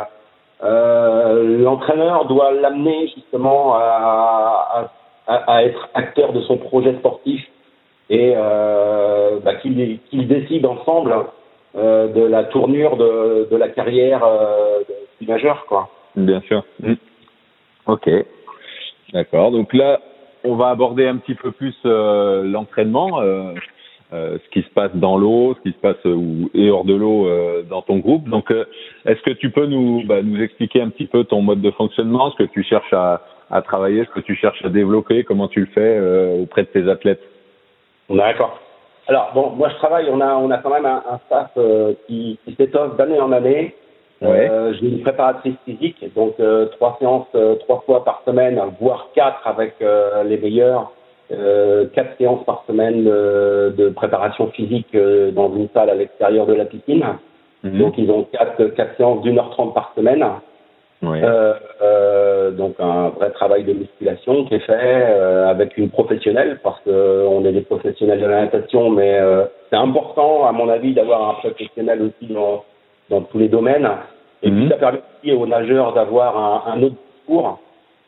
euh, 0.63 1.59
l'entraîneur 1.59 2.25
doit 2.25 2.51
l'amener 2.51 3.07
justement 3.15 3.75
à, 3.75 4.89
à, 5.27 5.35
à, 5.35 5.63
être 5.63 5.89
acteur 5.93 6.33
de 6.33 6.41
son 6.41 6.57
projet 6.57 6.95
sportif 6.95 7.41
et 8.09 8.33
euh, 8.35 9.39
bah, 9.43 9.55
qu'ils 9.55 9.99
qu 10.11 10.23
décident 10.25 10.71
ensemble 10.73 11.15
euh, 11.75 12.07
de 12.07 12.21
la 12.21 12.43
tournure 12.45 12.97
de, 12.97 13.47
de 13.49 13.55
la 13.55 13.69
carrière 13.69 14.23
euh, 14.23 14.79
du 15.21 15.27
majeur. 15.27 15.65
Quoi. 15.67 15.89
Bien 16.15 16.41
sûr. 16.41 16.63
Mmh. 16.81 16.93
Ok. 17.87 18.09
D'accord. 19.13 19.51
Donc 19.51 19.73
là, 19.73 19.99
on 20.43 20.55
va 20.55 20.69
aborder 20.69 21.07
un 21.07 21.17
petit 21.17 21.35
peu 21.35 21.51
plus 21.51 21.75
euh, 21.85 22.43
l'entraînement. 22.43 23.21
Euh, 23.21 23.53
euh, 24.11 24.37
ce 24.43 24.49
qui 24.49 24.61
se 24.61 24.69
passe 24.69 24.91
dans 24.93 25.17
l'eau, 25.17 25.55
ce 25.55 25.61
qui 25.61 25.75
se 25.75 25.81
passe 25.81 26.05
euh, 26.05 26.13
ou, 26.13 26.49
et 26.53 26.69
hors 26.69 26.85
de 26.85 26.93
l'eau 26.93 27.25
euh, 27.25 27.63
dans 27.63 27.81
ton 27.81 27.97
groupe. 27.97 28.29
Donc, 28.29 28.51
est-ce 29.05 29.21
que 29.21 29.31
tu 29.31 29.49
peux 29.49 29.65
nous, 29.65 30.03
bah, 30.05 30.21
nous 30.21 30.39
expliquer 30.39 30.81
un 30.81 30.89
petit 30.89 31.07
peu 31.07 31.23
ton 31.23 31.41
mode 31.41 31.61
de 31.61 31.71
fonctionnement, 31.71 32.29
ce 32.31 32.43
que 32.43 32.49
tu 32.49 32.63
cherches 32.63 32.93
à, 32.93 33.21
à 33.49 33.63
travailler, 33.63 34.05
ce 34.05 34.11
que 34.11 34.19
tu 34.19 34.35
cherches 34.35 34.63
à 34.63 34.69
développer, 34.69 35.23
comment 35.23 35.47
tu 35.47 35.61
le 35.61 35.65
fais 35.67 35.99
auprès 36.39 36.61
de 36.61 36.67
tes 36.67 36.87
athlètes? 36.89 37.23
D'accord. 38.07 38.59
Alors, 39.07 39.31
bon, 39.33 39.49
moi 39.51 39.69
je 39.69 39.75
travaille, 39.75 40.07
on 40.11 40.21
a, 40.21 40.35
on 40.35 40.51
a 40.51 40.59
quand 40.59 40.69
même 40.69 40.85
un, 40.85 41.01
un 41.09 41.19
staff 41.25 41.51
qui, 42.07 42.37
qui 42.45 42.55
s'étoffe 42.55 42.95
d'année 42.97 43.19
en 43.19 43.31
année. 43.31 43.73
Euh, 44.23 44.73
J'ai 44.73 44.87
une 44.87 45.01
préparatrice 45.01 45.55
physique, 45.65 46.03
donc 46.15 46.35
euh, 46.39 46.67
trois 46.67 46.97
séances 46.99 47.27
euh, 47.35 47.55
trois 47.55 47.83
fois 47.85 48.03
par 48.03 48.21
semaine, 48.25 48.61
voire 48.79 49.09
quatre 49.13 49.45
avec 49.47 49.75
euh, 49.81 50.23
les 50.23 50.37
meilleurs. 50.37 50.91
Euh, 51.31 51.85
quatre 51.93 52.17
séances 52.17 52.43
par 52.45 52.63
semaine 52.67 53.05
de, 53.05 53.73
de 53.77 53.89
préparation 53.89 54.47
physique 54.47 54.93
euh, 54.93 55.31
dans 55.31 55.51
une 55.55 55.69
salle 55.73 55.89
à 55.89 55.95
l'extérieur 55.95 56.45
de 56.45 56.53
la 56.53 56.65
piscine. 56.65 57.03
Mhm. 57.63 57.79
Donc 57.79 57.97
ils 57.97 58.11
ont 58.11 58.23
quatre, 58.23 58.63
quatre 58.75 58.95
séances 58.97 59.21
d'une 59.21 59.39
heure 59.39 59.49
trente 59.51 59.73
par 59.73 59.93
semaine. 59.95 60.23
Ouais. 61.01 61.21
Euh, 61.23 61.53
euh, 61.81 62.51
donc 62.51 62.75
un 62.79 63.09
vrai 63.09 63.31
travail 63.31 63.63
de 63.63 63.73
musculation 63.73 64.45
qui 64.45 64.55
est 64.55 64.59
fait 64.59 64.73
euh, 64.77 65.49
avec 65.49 65.77
une 65.77 65.89
professionnelle 65.89 66.59
parce 66.63 66.79
que 66.81 66.89
euh, 66.89 67.27
on 67.27 67.43
est 67.45 67.51
des 67.51 67.61
professionnels 67.61 68.21
de 68.21 68.25
la 68.25 68.41
natation, 68.41 68.89
mais 68.89 69.17
euh, 69.19 69.45
c'est 69.69 69.75
important 69.75 70.45
à 70.45 70.51
mon 70.51 70.69
avis 70.69 70.93
d'avoir 70.93 71.29
un 71.29 71.33
professionnel 71.35 72.01
aussi 72.01 72.31
dans 72.31 72.63
dans 73.09 73.21
tous 73.21 73.37
les 73.39 73.47
domaines. 73.49 73.89
Et 74.41 74.49
Mhm. 74.51 74.59
puis 74.59 74.69
ça 74.69 74.75
permet 74.77 74.99
aussi 75.23 75.31
aux 75.33 75.45
nageurs 75.47 75.93
d'avoir 75.93 76.37
un, 76.37 76.73
un 76.73 76.83
autre 76.83 76.95
discours, 77.15 77.59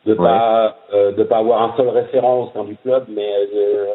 de 0.04 0.14
pas 0.14 0.76
euh, 0.94 1.12
de 1.12 1.22
pas 1.24 1.38
avoir 1.38 1.62
un 1.62 1.74
seul 1.76 1.88
référent 1.88 2.42
au 2.42 2.50
sein 2.54 2.64
du 2.64 2.76
club, 2.76 3.04
mais 3.08 3.28
euh, 3.56 3.86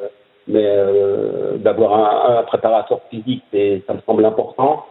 mais 0.47 0.65
euh, 0.65 1.57
d'avoir 1.57 1.93
un, 1.93 2.39
un 2.39 2.43
préparateur 2.43 2.99
physique, 3.09 3.43
ça 3.87 3.93
me 3.93 3.99
semble 4.05 4.25
important. 4.25 4.85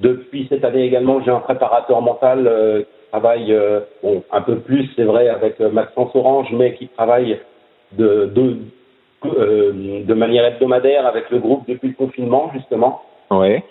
Depuis 0.00 0.46
cette 0.48 0.64
année 0.64 0.84
également, 0.84 1.20
j'ai 1.22 1.30
un 1.30 1.40
préparateur 1.40 2.00
mental 2.00 2.38
qui 2.78 3.08
travaille 3.10 3.56
bon, 4.02 4.22
un 4.32 4.40
peu 4.42 4.56
plus, 4.56 4.90
c'est 4.96 5.04
vrai, 5.04 5.28
avec 5.28 5.60
Maxence 5.60 6.14
Orange, 6.14 6.48
mais 6.52 6.74
qui 6.74 6.88
travaille 6.88 7.38
de, 7.92 8.26
de, 8.34 8.56
de 10.04 10.14
manière 10.14 10.44
hebdomadaire 10.44 11.06
avec 11.06 11.30
le 11.30 11.38
groupe 11.38 11.66
depuis 11.68 11.88
le 11.88 11.94
confinement, 11.94 12.50
justement, 12.54 13.02
Ouais. 13.30 13.62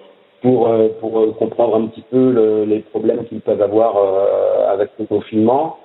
Pour, 0.41 0.67
euh, 0.69 0.89
pour 0.99 1.19
euh, 1.19 1.31
comprendre 1.37 1.75
un 1.75 1.87
petit 1.87 2.03
peu 2.11 2.31
le- 2.31 2.65
les 2.65 2.79
problèmes 2.79 3.25
qu'ils 3.25 3.41
peuvent 3.41 3.61
avoir 3.61 3.97
euh, 3.97 4.73
avec 4.73 4.89
le 4.99 5.05
confinement. 5.05 5.77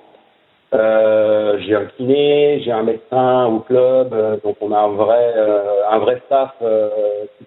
Euh, 0.73 1.57
j'ai 1.59 1.75
un 1.75 1.85
kiné, 1.97 2.61
j'ai 2.63 2.71
un 2.71 2.83
médecin 2.83 3.45
au 3.47 3.59
club, 3.59 4.13
euh, 4.13 4.37
donc 4.43 4.55
on 4.61 4.71
a 4.71 4.79
un 4.79 4.89
vrai, 4.93 5.33
euh, 5.35 5.81
un 5.89 5.99
vrai 5.99 6.21
staff 6.27 6.51
euh, 6.61 6.89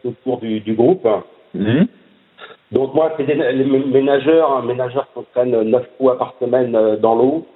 tout 0.03 0.11
autour 0.11 0.39
du, 0.39 0.61
du 0.61 0.75
groupe. 0.75 1.07
Mhm. 1.55 1.87
Donc 2.73 2.95
moi, 2.95 3.13
c'est 3.17 3.25
des, 3.25 3.35
les, 3.35 3.65
mes 3.65 4.03
nageurs, 4.03 4.53
hein, 4.53 4.63
mes 4.67 4.75
nageurs 4.75 5.07
s'entraînent 5.15 5.63
neuf 5.63 5.87
fois 5.99 6.19
par 6.19 6.35
semaine 6.41 6.97
dans 7.01 7.15
l'eau, 7.15 7.47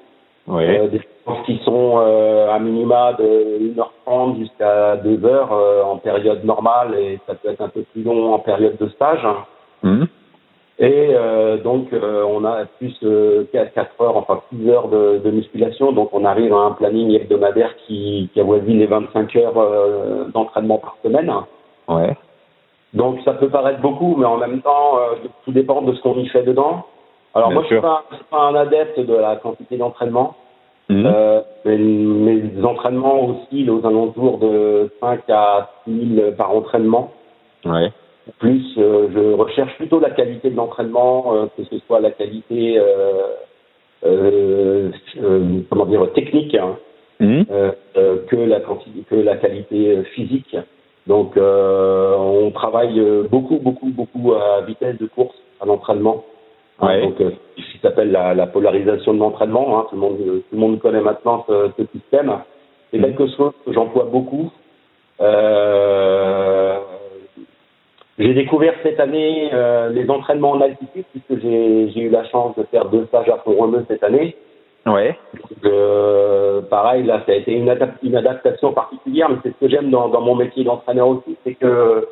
Ouais. 0.49 0.81
euh, 0.81 0.89
des 0.89 1.01
séances 1.01 1.45
qui 1.45 1.59
sont 1.65 1.99
euh, 1.99 2.51
à 2.51 2.59
minima 2.59 3.13
de 3.13 3.75
1h30 3.75 4.39
jusqu'à 4.39 4.97
2h 4.97 5.25
euh, 5.25 5.83
en 5.83 5.99
période 5.99 6.43
normale 6.45 6.95
et 6.99 7.19
ça 7.27 7.35
peut 7.35 7.51
être 7.51 7.61
un 7.61 7.69
peu 7.69 7.83
plus 7.93 8.03
long 8.03 8.33
en 8.33 8.39
période 8.39 8.77
de 8.79 8.89
stage. 8.89 9.27
Mhm. 9.83 10.07
Et 10.81 11.09
euh, 11.11 11.59
donc 11.59 11.93
euh, 11.93 12.25
on 12.27 12.45
a 12.45 12.65
plus 12.79 12.97
euh, 13.03 13.45
4, 13.53 13.75
4 13.75 14.01
heures, 14.01 14.17
enfin 14.17 14.41
6 14.51 14.69
heures 14.71 14.89
de, 14.89 15.19
de 15.19 15.31
musculation, 15.31 15.93
donc 15.93 16.11
on 16.13 16.25
arrive 16.25 16.55
à 16.55 16.59
un 16.59 16.71
planning 16.71 17.11
hebdomadaire 17.15 17.75
qui, 17.87 18.31
qui 18.33 18.41
avoisine 18.41 18.79
les 18.79 18.87
25 18.87 19.37
heures 19.37 19.59
euh, 19.59 20.25
d'entraînement 20.33 20.79
par 20.79 20.97
semaine. 21.03 21.33
Ouais. 21.89 22.17
Donc 22.95 23.19
ça 23.25 23.33
peut 23.35 23.49
paraître 23.49 23.81
beaucoup, 23.81 24.15
mais 24.17 24.25
en 24.25 24.39
même 24.39 24.63
temps, 24.63 24.99
euh, 24.99 25.17
tout 25.45 25.53
dépend 25.53 25.83
de 25.83 25.93
ce 25.95 26.01
qu'on 26.01 26.17
y 26.19 26.29
fait 26.29 26.43
dedans. 26.43 26.87
Alors 27.39 27.51
Bien 27.51 27.55
moi, 27.55 27.63
je 27.65 27.69
sûr. 27.69 27.77
suis 27.79 27.83
pas, 27.83 28.05
je 28.11 28.17
suis 28.17 28.25
pas 28.25 28.43
un 28.43 28.55
adepte 28.57 28.99
de 29.01 29.15
la 29.15 29.37
quantité 29.37 29.77
d'entraînement. 29.77 30.35
Mhm. 30.89 31.05
Euh, 31.07 31.41
mais 31.65 31.77
mes 31.77 32.65
entraînements 32.65 33.27
oscillent 33.29 33.71
aux 33.71 33.87
alentours 33.87 34.39
de 34.39 34.91
5 35.01 35.21
à 35.29 35.71
6 35.85 36.15
000 36.17 36.33
par 36.33 36.51
entraînement. 36.55 37.13
Ouais. 37.65 37.93
Plus, 38.39 38.65
euh, 38.79 39.09
je 39.15 39.35
recherche 39.35 39.75
plutôt 39.77 40.01
la 40.01 40.11
qualité 40.11 40.51
de 40.51 40.57
l'entraînement, 40.57 41.35
euh, 41.35 41.47
que 41.57 41.65
ce 41.65 41.79
soit 41.87 42.01
la 42.01 42.11
qualité, 42.11 42.81
comment 45.71 45.87
dire, 45.87 46.13
technique, 46.13 46.55
hein, 46.55 46.77
Mhm. 47.21 47.47
que 48.29 48.37
la 48.37 48.61
quantité, 48.61 49.01
que 49.11 49.17
la 49.17 49.37
qualité 49.37 50.03
physique. 50.15 50.57
Donc, 51.07 51.37
on 51.37 52.51
travaille 52.53 53.01
beaucoup, 53.31 53.59
beaucoup, 53.59 53.89
beaucoup 53.91 54.33
à 54.35 54.63
vitesse 54.63 54.99
de 54.99 55.07
course 55.07 55.37
à 55.61 55.67
l'entraînement. 55.67 56.25
Hein, 56.81 56.87
Ouais. 56.87 57.01
donc, 57.03 57.21
euh, 57.21 57.31
ce 57.57 57.73
qui 57.73 57.79
s'appelle 57.79 58.13
la, 58.13 58.35
la 58.35 58.47
polarisation 58.47 59.13
de 59.15 59.19
l'entraînement. 59.19 59.79
Hein, 59.79 59.87
tout 59.91 59.97
le 59.97 60.01
monde, 60.01 60.19
tout 60.19 60.43
le 60.53 60.59
monde 60.59 60.79
connaît 60.79 61.01
maintenant 61.01 61.45
ce, 61.49 61.71
ce 61.77 61.85
système. 61.99 62.33
C'est 62.91 62.99
Mhm. 62.99 63.05
quelque 63.05 63.27
chose 63.37 63.53
que 63.67 63.73
j'emploie 63.73 64.05
beaucoup. 64.05 64.51
Euh, 65.21 66.79
j'ai 68.19 68.35
découvert 68.35 68.75
cette 68.83 68.99
année 69.01 69.51
euh, 69.53 69.91
les 69.91 70.09
entraînements 70.11 70.53
en 70.53 70.61
altitude 70.61 71.05
puisque 71.13 71.41
j'ai 71.43 72.01
eu 72.01 72.09
la 72.11 72.25
chance 72.25 72.57
de 72.57 72.65
faire 72.65 72.87
deux 72.87 73.05
stages 73.07 73.29
à 73.29 73.39
Font-Romeu 73.39 73.85
cette 73.89 74.03
année. 74.03 74.37
Ouais. 74.87 75.17
Donc, 75.35 75.65
euh, 75.73 76.63
pareil, 76.63 77.03
là, 77.05 77.23
ça 77.27 77.33
a 77.33 77.35
été 77.35 77.53
une, 77.53 77.69
adap- 77.69 77.99
une 78.03 78.17
adaptation 78.17 78.73
particulière, 78.73 79.29
mais 79.29 79.37
c'est 79.43 79.51
ce 79.51 79.61
que 79.61 79.69
j'aime 79.69 79.91
dans, 79.91 80.09
dans 80.09 80.21
mon 80.23 80.35
métier 80.35 80.65
d'entraîneur 80.65 81.09
aussi, 81.09 81.37
c'est 81.45 81.55
que 81.55 82.09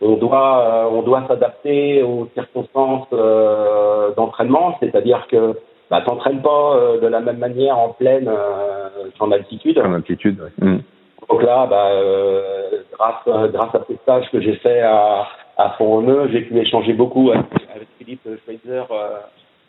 on 0.00 0.16
doit, 0.16 0.64
euh, 0.64 0.88
on 0.90 1.02
doit 1.02 1.24
s'adapter 1.28 2.02
aux 2.02 2.28
circonstances 2.34 3.06
euh, 3.12 4.12
d'entraînement, 4.14 4.76
c'est-à-dire 4.80 5.26
que 5.30 5.58
bah, 5.90 6.02
t'entraînes 6.06 6.40
pas 6.40 6.76
euh, 6.76 7.00
de 7.00 7.06
la 7.06 7.20
même 7.20 7.38
manière 7.38 7.78
en 7.78 7.90
plaine 7.90 8.28
euh, 8.28 8.88
qu'en 9.18 9.30
altitude. 9.30 9.78
En 9.78 9.92
altitude, 9.92 10.40
ouais. 10.40 10.66
Mhm. 10.66 10.82
Donc 11.28 11.42
là, 11.42 11.66
bah, 11.66 11.90
euh, 11.90 12.82
grâce, 12.92 13.14
euh, 13.28 13.48
grâce 13.48 13.74
à 13.74 13.84
ces 13.86 13.96
stages 13.96 14.30
que 14.30 14.40
j'ai 14.40 14.54
fait 14.54 14.80
à, 14.80 15.26
à 15.58 15.70
Font-Romeu, 15.78 16.28
j'ai 16.32 16.40
pu 16.42 16.58
échanger 16.58 16.94
beaucoup 16.94 17.30
avec, 17.30 17.44
avec 17.74 17.88
Philippe 17.98 18.26
Schweitzer, 18.44 18.84
euh, 18.90 19.18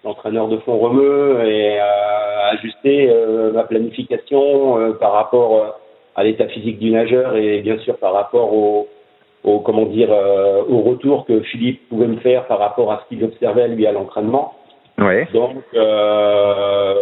l'entraîneur 0.05 0.47
de 0.47 0.57
Font-Romeu, 0.57 1.45
et 1.45 1.79
euh, 1.79 2.51
ajuster 2.53 3.09
euh, 3.09 3.51
ma 3.51 3.63
planification 3.63 4.79
euh, 4.79 4.93
par 4.93 5.11
rapport 5.11 5.77
à 6.15 6.23
l'état 6.23 6.47
physique 6.47 6.79
du 6.79 6.91
nageur 6.91 7.35
et 7.35 7.61
bien 7.61 7.77
sûr 7.79 7.97
par 7.97 8.13
rapport 8.13 8.53
au, 8.53 8.87
au 9.43 9.59
comment 9.59 9.85
dire 9.85 10.09
euh, 10.11 10.63
au 10.69 10.81
retour 10.81 11.25
que 11.25 11.41
Philippe 11.41 11.87
pouvait 11.89 12.07
me 12.07 12.17
faire 12.17 12.45
par 12.47 12.59
rapport 12.59 12.91
à 12.91 13.03
ce 13.03 13.09
qu'il 13.09 13.23
observait 13.23 13.67
lui 13.67 13.85
à 13.87 13.91
l'entraînement. 13.91 14.53
Ouais. 14.97 15.27
Donc, 15.33 15.55
euh, 15.73 16.93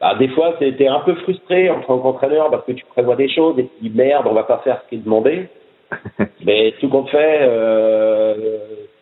bah, 0.00 0.14
des 0.18 0.28
fois, 0.28 0.54
c'était 0.58 0.88
un 0.88 1.00
peu 1.00 1.14
frustré 1.14 1.70
en 1.70 1.80
tant 1.80 1.98
qu'entraîneur 1.98 2.50
parce 2.50 2.64
que 2.64 2.72
tu 2.72 2.84
prévois 2.86 3.16
des 3.16 3.28
choses 3.28 3.58
et 3.58 3.64
tu 3.64 3.88
dis 3.88 3.96
merde, 3.96 4.26
on 4.28 4.34
va 4.34 4.42
pas 4.42 4.58
faire 4.64 4.82
ce 4.82 4.88
qui 4.88 4.94
est 4.96 5.04
demandé. 5.04 5.48
Mais 6.44 6.74
tout 6.80 6.88
compte 6.88 7.08
fait, 7.10 7.38
euh, 7.42 8.34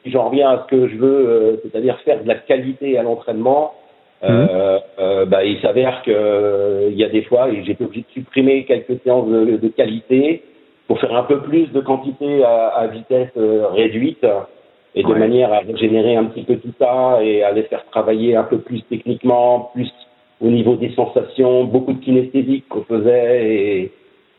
si 0.02 0.10
j'en 0.10 0.28
reviens 0.28 0.50
à 0.50 0.62
ce 0.62 0.66
que 0.68 0.88
je 0.88 0.96
veux, 0.96 1.28
euh, 1.28 1.56
c'est-à-dire 1.62 1.98
faire 2.04 2.22
de 2.22 2.28
la 2.28 2.34
qualité 2.34 2.98
à 2.98 3.02
l'entraînement, 3.02 3.74
euh, 4.22 4.78
euh, 4.98 5.24
bah, 5.24 5.44
il 5.44 5.58
s'avère 5.60 6.02
que 6.02 6.10
euh, 6.10 6.88
il 6.90 6.98
y 6.98 7.04
a 7.04 7.08
des 7.08 7.22
fois, 7.22 7.48
et 7.48 7.64
j'ai 7.64 7.72
été 7.72 7.84
obligé 7.84 8.02
de 8.02 8.12
supprimer 8.12 8.64
quelques 8.64 9.02
séances 9.02 9.28
de, 9.28 9.56
de 9.56 9.68
qualité 9.68 10.42
pour 10.90 10.98
faire 10.98 11.14
un 11.14 11.22
peu 11.22 11.40
plus 11.42 11.68
de 11.70 11.80
quantité 11.80 12.42
à, 12.42 12.66
à 12.70 12.88
vitesse 12.88 13.30
euh, 13.36 13.68
réduite 13.68 14.26
et 14.96 15.04
de 15.04 15.08
Ouais. 15.08 15.20
manière 15.20 15.52
à 15.52 15.60
régénérer 15.60 16.16
un 16.16 16.24
petit 16.24 16.42
peu 16.42 16.56
tout 16.56 16.72
ça 16.80 17.20
et 17.22 17.44
à 17.44 17.52
les 17.52 17.62
faire 17.62 17.84
travailler 17.92 18.34
un 18.34 18.42
peu 18.42 18.58
plus 18.58 18.82
techniquement, 18.90 19.70
plus 19.72 19.88
au 20.40 20.48
niveau 20.48 20.74
des 20.74 20.90
sensations, 20.94 21.62
beaucoup 21.62 21.92
de 21.92 22.00
kinesthésique 22.02 22.66
qu'on 22.68 22.82
faisait 22.82 23.54
et, 23.54 23.92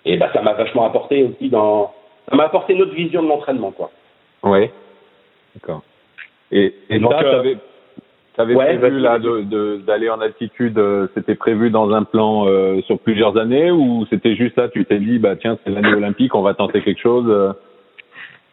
et 0.03 0.17
bah, 0.17 0.29
ça 0.33 0.41
m'a 0.41 0.51
vachement 0.51 0.83
apporté 0.83 1.23
aussi 1.23 1.47
dans 1.47 1.93
ça 2.29 2.35
m'a 2.35 2.43
apporté 2.43 2.73
notre 2.75 2.95
vision 2.95 3.23
de 3.23 3.29
l'entraînement 3.29 3.71
quoi. 3.71 3.89
Ouais. 4.43 4.73
D'accord. 5.55 5.83
Et, 6.51 6.73
et 6.89 6.99
Donc, 6.99 7.13
ça, 7.13 7.21
euh, 7.23 7.55
ouais, 8.55 8.77
prévu 8.77 8.99
là 8.99 9.17
vas-y. 9.17 9.21
de, 9.21 9.41
de, 9.41 9.77
d'aller 9.85 10.09
en 10.09 10.21
altitude, 10.21 10.77
euh, 10.77 11.07
c'était 11.13 11.35
prévu 11.35 11.69
dans 11.69 11.91
un 11.91 12.03
plan 12.03 12.47
euh, 12.47 12.81
sur 12.83 12.97
plusieurs 12.99 13.37
années 13.37 13.71
ou 13.71 14.05
c'était 14.09 14.35
juste 14.35 14.57
là, 14.57 14.69
tu 14.69 14.85
t'es 14.85 14.99
dit, 14.99 15.19
bah 15.19 15.35
tiens, 15.35 15.57
c'est 15.63 15.69
l'année 15.71 15.93
olympique, 15.93 16.33
on 16.33 16.41
va 16.41 16.53
tenter 16.53 16.81
quelque 16.81 17.01
chose. 17.01 17.25
euh? 17.27 17.51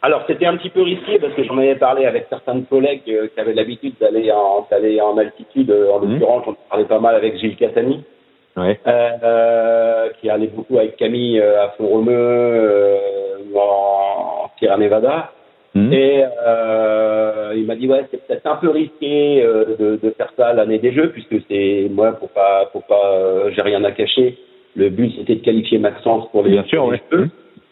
Alors 0.03 0.23
c'était 0.27 0.47
un 0.47 0.57
petit 0.57 0.71
peu 0.71 0.83
risqué 0.83 1.19
parce 1.19 1.33
que 1.35 1.43
j'en 1.45 1.59
avais 1.59 1.75
parlé 1.75 2.07
avec 2.07 2.27
certains 2.31 2.61
collègues 2.63 3.03
qui 3.05 3.41
avaient 3.41 3.55
l'habitude 3.55 3.95
d'aller 4.01 4.31
en 4.33 4.67
d'aller 4.71 5.01
en 5.01 5.17
altitude. 5.19 5.71
En 5.93 6.01
Mhm. 6.01 6.13
l'occurrence, 6.13 6.43
j'en 6.47 6.57
parlais 6.71 6.85
pas 6.85 7.01
mal 7.01 7.15
avec 7.17 7.37
Gilles 7.39 7.57
Catani. 7.57 8.05
Ouais. 8.57 8.79
qui 10.21 10.29
allait 10.31 10.49
beaucoup 10.49 10.79
avec 10.79 10.97
Camille 10.97 11.41
à 11.41 11.69
Font-Romeu 11.77 12.99
en 13.57 14.51
Sierra 14.59 14.77
Nevada. 14.77 15.31
Mhm. 15.75 15.93
Et 15.93 16.25
euh, 16.47 17.53
il 17.57 17.67
m'a 17.67 17.77
dit 17.77 17.87
ouais 17.89 18.05
c'est 18.11 18.27
peut-être 18.27 18.47
un 18.47 18.57
peu 18.57 18.71
risqué 18.71 19.43
euh, 19.43 19.77
de, 19.79 19.99
de 20.03 20.11
faire 20.11 20.33
ça 20.37 20.53
l'année 20.53 20.79
des 20.79 20.93
Jeux 20.93 21.11
puisque 21.11 21.37
c'est 21.49 21.89
moi 21.91 22.13
pour 22.13 22.31
pas 22.31 22.69
pour 22.73 22.85
pas 22.85 23.13
euh, 23.13 23.51
j'ai 23.55 23.63
rien 23.63 23.85
à 23.85 23.93
cacher. 23.93 24.39
Le 24.77 24.89
but 24.91 25.13
c'était 25.17 25.37
de 25.37 25.41
qualifier 25.41 25.79
Maxence 25.79 26.31
pour 26.31 26.43
les, 26.43 26.51
Bien 26.51 26.65
sûr, 26.65 26.87
ouais. 26.87 27.03
Jeux. 27.13 27.29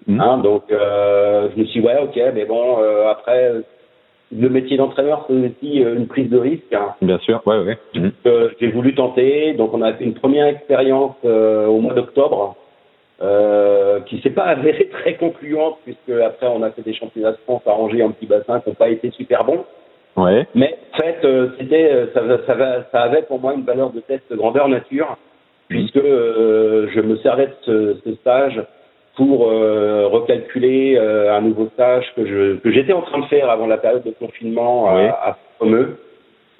Hein, 0.08 0.38
donc 0.38 0.64
je 0.70 1.58
me 1.58 1.64
suis 1.64 1.80
dit, 1.80 1.86
ouais 1.86 1.98
ok 2.02 2.20
mais 2.34 2.44
bon 2.44 2.76
après 3.08 3.62
le 4.36 4.48
métier 4.48 4.76
d'entraîneur 4.76 5.24
c'est 5.26 5.34
aussi 5.34 5.78
une 5.78 6.06
prise 6.06 6.28
de 6.30 6.38
risque. 6.38 6.72
Hein. 6.72 6.94
Bien 7.00 7.18
sûr, 7.18 7.40
ouais, 7.46 7.58
ouais. 7.60 7.78
Euh, 8.26 8.50
j'ai 8.60 8.68
voulu 8.68 8.94
tenter. 8.94 9.54
Donc, 9.54 9.72
on 9.72 9.82
a 9.82 9.92
fait 9.92 10.04
une 10.04 10.14
première 10.14 10.46
expérience 10.46 11.14
au 11.24 11.78
mois 11.80 11.94
d'octobre 11.94 12.56
euh, 13.22 14.00
qui 14.00 14.20
s'est 14.20 14.30
pas 14.30 14.44
avérée 14.44 14.88
très 14.92 15.14
concluante 15.14 15.78
puisque 15.84 16.10
après 16.24 16.46
on 16.46 16.62
a 16.62 16.70
fait 16.70 16.82
des 16.82 16.94
championnats 16.94 17.32
de 17.32 17.38
France 17.44 17.62
arrangés 17.66 18.02
en 18.02 18.10
petit 18.10 18.26
bassin 18.26 18.60
qui 18.60 18.68
n'ont 18.68 18.74
pas 18.74 18.88
été 18.88 19.10
super 19.10 19.44
bons. 19.44 19.64
Ouais. 20.16 20.46
Mais 20.54 20.78
fait, 20.98 21.18
euh, 21.24 21.50
c'était, 21.58 21.92
euh, 21.92 22.06
ça, 22.14 22.22
ça, 22.46 22.84
ça, 22.90 23.02
avait 23.02 23.22
pour 23.22 23.38
moi 23.38 23.52
une 23.54 23.64
valeur 23.64 23.90
de 23.90 24.00
test 24.00 24.24
grandeur 24.32 24.66
nature, 24.66 25.18
puisque 25.68 25.98
euh, 25.98 26.88
je 26.94 27.00
me 27.00 27.16
servais 27.18 27.48
de 27.48 27.54
ce, 27.62 27.96
ce 28.02 28.14
stage 28.16 28.62
pour 29.14 29.50
euh, 29.50 30.08
recalculer 30.08 30.98
un 30.98 31.40
nouveau 31.40 31.68
stage 31.74 32.04
que 32.16 32.26
je 32.26 32.56
que 32.56 32.70
j'étais 32.70 32.92
en 32.92 33.00
train 33.00 33.20
de 33.20 33.26
faire 33.26 33.48
avant 33.48 33.66
la 33.66 33.78
période 33.78 34.04
de 34.04 34.10
confinement 34.10 34.88
à, 34.88 35.08
à 35.08 35.38
Fameux, 35.58 35.96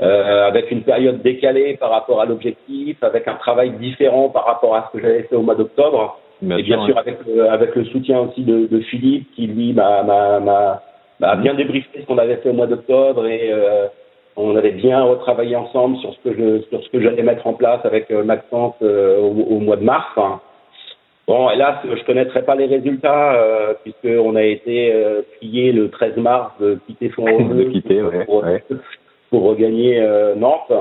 euh, 0.00 0.46
avec 0.46 0.70
une 0.70 0.82
période 0.82 1.22
décalée 1.22 1.78
par 1.78 1.90
rapport 1.90 2.20
à 2.20 2.26
l'objectif, 2.26 3.02
avec 3.02 3.26
un 3.28 3.34
travail 3.34 3.70
différent 3.72 4.28
par 4.28 4.44
rapport 4.44 4.74
à 4.74 4.88
ce 4.88 4.98
que 4.98 5.02
j'avais 5.02 5.22
fait 5.22 5.36
au 5.36 5.40
mois 5.40 5.54
d'octobre, 5.54 6.18
Bien 6.42 6.58
et 6.58 6.62
bien 6.62 6.76
sûr, 6.84 6.86
sûr 6.86 6.98
avec 6.98 7.18
le, 7.26 7.48
avec 7.50 7.74
le 7.74 7.84
soutien 7.86 8.20
aussi 8.20 8.42
de, 8.42 8.66
de 8.66 8.80
Philippe 8.80 9.30
qui 9.34 9.46
lui 9.46 9.72
m'a 9.72 10.02
m'a 10.02 11.36
bien 11.36 11.54
débriefé 11.54 12.00
ce 12.00 12.06
qu'on 12.06 12.18
avait 12.18 12.36
fait 12.36 12.50
au 12.50 12.54
mois 12.54 12.66
d'octobre 12.66 13.26
et 13.26 13.50
euh, 13.50 13.86
on 14.36 14.54
avait 14.54 14.72
bien 14.72 15.02
retravaillé 15.02 15.56
ensemble 15.56 15.96
sur 15.98 16.12
ce 16.12 16.28
que 16.28 16.34
je 16.36 16.62
sur 16.68 16.82
ce 16.82 16.90
que 16.90 17.00
j'allais 17.00 17.22
mettre 17.22 17.46
en 17.46 17.54
place 17.54 17.80
avec 17.84 18.10
euh, 18.10 18.22
Maxence 18.22 18.74
euh, 18.82 19.18
au, 19.18 19.56
au 19.56 19.60
mois 19.60 19.76
de 19.76 19.84
mars. 19.84 20.06
Enfin, 20.14 20.40
Bon, 21.26 21.50
hélas, 21.50 21.78
je 21.84 22.04
connaîtrai 22.04 22.42
pas 22.42 22.54
les 22.54 22.66
résultats 22.66 23.34
euh, 23.34 23.74
puisqu'on 23.82 24.36
a 24.36 24.44
été 24.44 24.92
euh, 24.92 25.22
plié 25.38 25.72
le 25.72 25.90
13 25.90 26.18
mars 26.18 26.52
de 26.60 26.78
quitter 26.86 27.10
son 27.16 27.24
De 27.24 27.64
quitter, 27.64 28.00
ouais, 28.00 28.24
pour, 28.26 28.44
ouais. 28.44 28.62
pour 29.30 29.42
regagner 29.42 30.00
euh, 30.00 30.36
Nantes. 30.36 30.72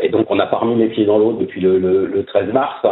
Et 0.00 0.08
donc, 0.08 0.26
on 0.30 0.36
n'a 0.36 0.46
pas 0.46 0.56
remis 0.58 0.76
les 0.76 0.88
pieds 0.88 1.04
dans 1.04 1.18
l'eau 1.18 1.32
depuis 1.32 1.60
le, 1.60 1.78
le, 1.78 2.06
le 2.06 2.24
13 2.24 2.52
mars. 2.52 2.84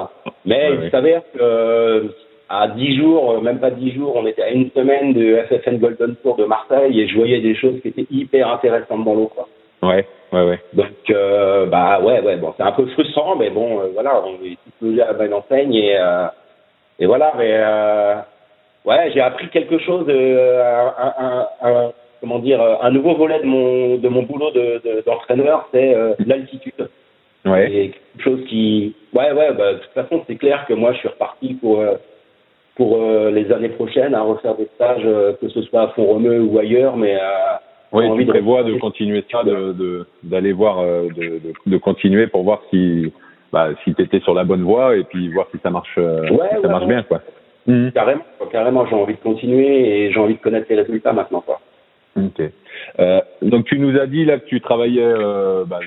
Mais 0.45 0.69
Ouais, 0.69 0.75
il 0.75 0.81
ouais. 0.81 0.91
s'avère 0.91 1.23
que 1.33 1.39
euh, 1.41 2.03
à 2.51 2.69
10 2.69 2.97
jours, 2.99 3.33
euh, 3.33 3.41
même 3.41 3.59
pas 3.59 3.71
10 3.71 3.93
jours, 3.93 4.13
on 4.17 4.27
était 4.27 4.43
à 4.43 4.51
une 4.51 4.71
semaine 4.71 5.13
de 5.15 5.37
FFN 5.49 5.79
Golden 5.79 6.17
Tour 6.23 6.37
de 6.37 6.45
Marseille 6.45 7.01
et 7.01 7.09
je 7.09 7.17
voyais 7.17 7.41
des 7.41 7.55
choses 7.55 7.81
qui 7.81 7.89
étaient 7.89 8.07
hyper 8.11 8.51
intéressantes 8.53 9.05
dans 9.05 9.15
l'eau. 9.15 9.31
quoi. 9.35 9.49
Ouais, 9.83 10.07
ouais, 10.33 10.45
ouais. 10.45 10.61
Donc, 10.75 10.87
euh, 11.11 11.67
bah 11.67 12.01
ouais, 12.01 12.21
ouais, 12.21 12.37
bon, 12.37 12.53
c'est 12.57 12.63
un 12.65 12.73
peu 12.73 12.87
frustrant, 12.87 13.37
mais 13.37 13.51
bon, 13.51 13.81
euh, 13.81 13.87
voilà, 13.95 14.23
on 14.27 14.45
est 14.45 14.57
tous 14.81 14.93
à 15.01 15.07
la 15.07 15.13
bonne 15.13 15.33
enseigne 15.35 15.75
et, 15.75 15.97
euh, 15.99 16.27
et 16.99 17.07
voilà, 17.07 17.33
mais 17.39 17.51
euh, 17.53 18.15
ouais, 18.85 19.11
j'ai 19.15 19.21
appris 19.21 19.49
quelque 19.51 19.79
chose, 19.79 20.05
euh, 20.09 20.89
un, 20.99 21.15
un, 21.19 21.47
un- 21.63 21.93
comment 22.21 22.39
dire, 22.39 22.61
euh, 22.63 22.75
un 22.83 22.91
nouveau 22.91 23.15
volet 23.15 23.41
de 23.41 23.47
mon 23.47 23.97
de 23.99 24.09
mon 24.09 24.23
boulot 24.23 24.51
de 24.51 24.81
de- 24.85 25.03
d'entraîneur, 25.07 25.69
c'est 25.73 25.95
euh, 25.95 26.15
l'altitude. 26.27 26.89
Ouais. 27.45 27.71
Et 27.73 27.91
quelque 27.91 28.23
chose 28.25 28.45
qui, 28.49 28.95
ouais, 29.15 29.33
ouais, 29.33 29.53
bah, 29.55 29.75
de 29.75 29.79
toute 29.79 29.93
façon, 29.93 30.23
c'est 30.27 30.37
clair 30.37 30.65
que 30.67 30.75
moi, 30.75 30.93
je 30.93 30.99
suis 30.99 31.09
reparti 31.09 31.55
pour 31.55 31.81
euh, 31.81 31.95
pour 32.77 32.99
euh, 33.03 33.31
les 33.31 33.51
années 33.53 33.71
prochaines 33.71 34.15
à 34.15 34.23
refaire 34.23 34.55
des 34.57 34.69
stages, 34.75 35.03
que 35.41 35.49
ce 35.49 35.63
soit 35.63 35.83
à 35.83 35.89
Font-Romeu 35.89 36.41
ou 36.43 36.59
ailleurs, 36.59 36.97
mais 36.97 37.17
Oui, 37.93 38.07
envie 38.07 38.19
tu 38.21 38.27
de 38.27 38.31
prévois 38.33 38.63
de 38.65 38.75
continuer 38.75 39.25
ça, 39.31 39.43
de 39.45 39.73
de- 39.73 40.07
d'aller 40.23 40.53
voir, 40.53 40.83
de, 40.85 41.09
de, 41.15 41.53
de 41.67 41.79
continuer 41.79 42.27
pour 42.27 42.43
voir 42.43 42.61
si 42.71 43.13
bah, 43.53 43.71
si 43.83 43.95
tu 43.95 44.03
étais 44.03 44.21
sur 44.21 44.35
la 44.35 44.45
bonne 44.45 44.63
voie 44.63 44.97
et 44.97 45.05
puis 45.05 45.29
voir 45.33 45.47
si 45.53 45.59
ça 45.63 45.71
marche, 45.71 45.97
Ouais, 45.97 46.51
si 46.57 46.63
ça 46.63 46.69
marche 46.69 46.87
bien, 46.87 47.03
quoi. 47.03 47.21
Mhm. 47.67 47.93
Carrément, 47.93 48.23
quoi, 48.39 48.47
carrément, 48.53 48.87
j'ai 48.87 48.95
envie 48.95 49.15
de 49.15 49.21
continuer 49.21 50.05
et 50.05 50.13
j'ai 50.13 50.21
envie 50.21 50.35
de 50.35 50.41
connaître 50.41 50.67
les 50.69 50.77
résultats 50.77 51.13
maintenant, 51.13 51.41
quoi. 51.41 51.61
Ok. 52.27 52.51
Euh, 53.01 53.21
donc 53.43 53.67
tu 53.67 53.79
nous 53.79 53.99
as 53.99 54.07
dit 54.07 54.25
là 54.25 54.39
que 54.39 54.47
tu 54.47 54.61
travaillais 54.61 55.03
euh, 55.03 55.65
bah, 55.65 55.81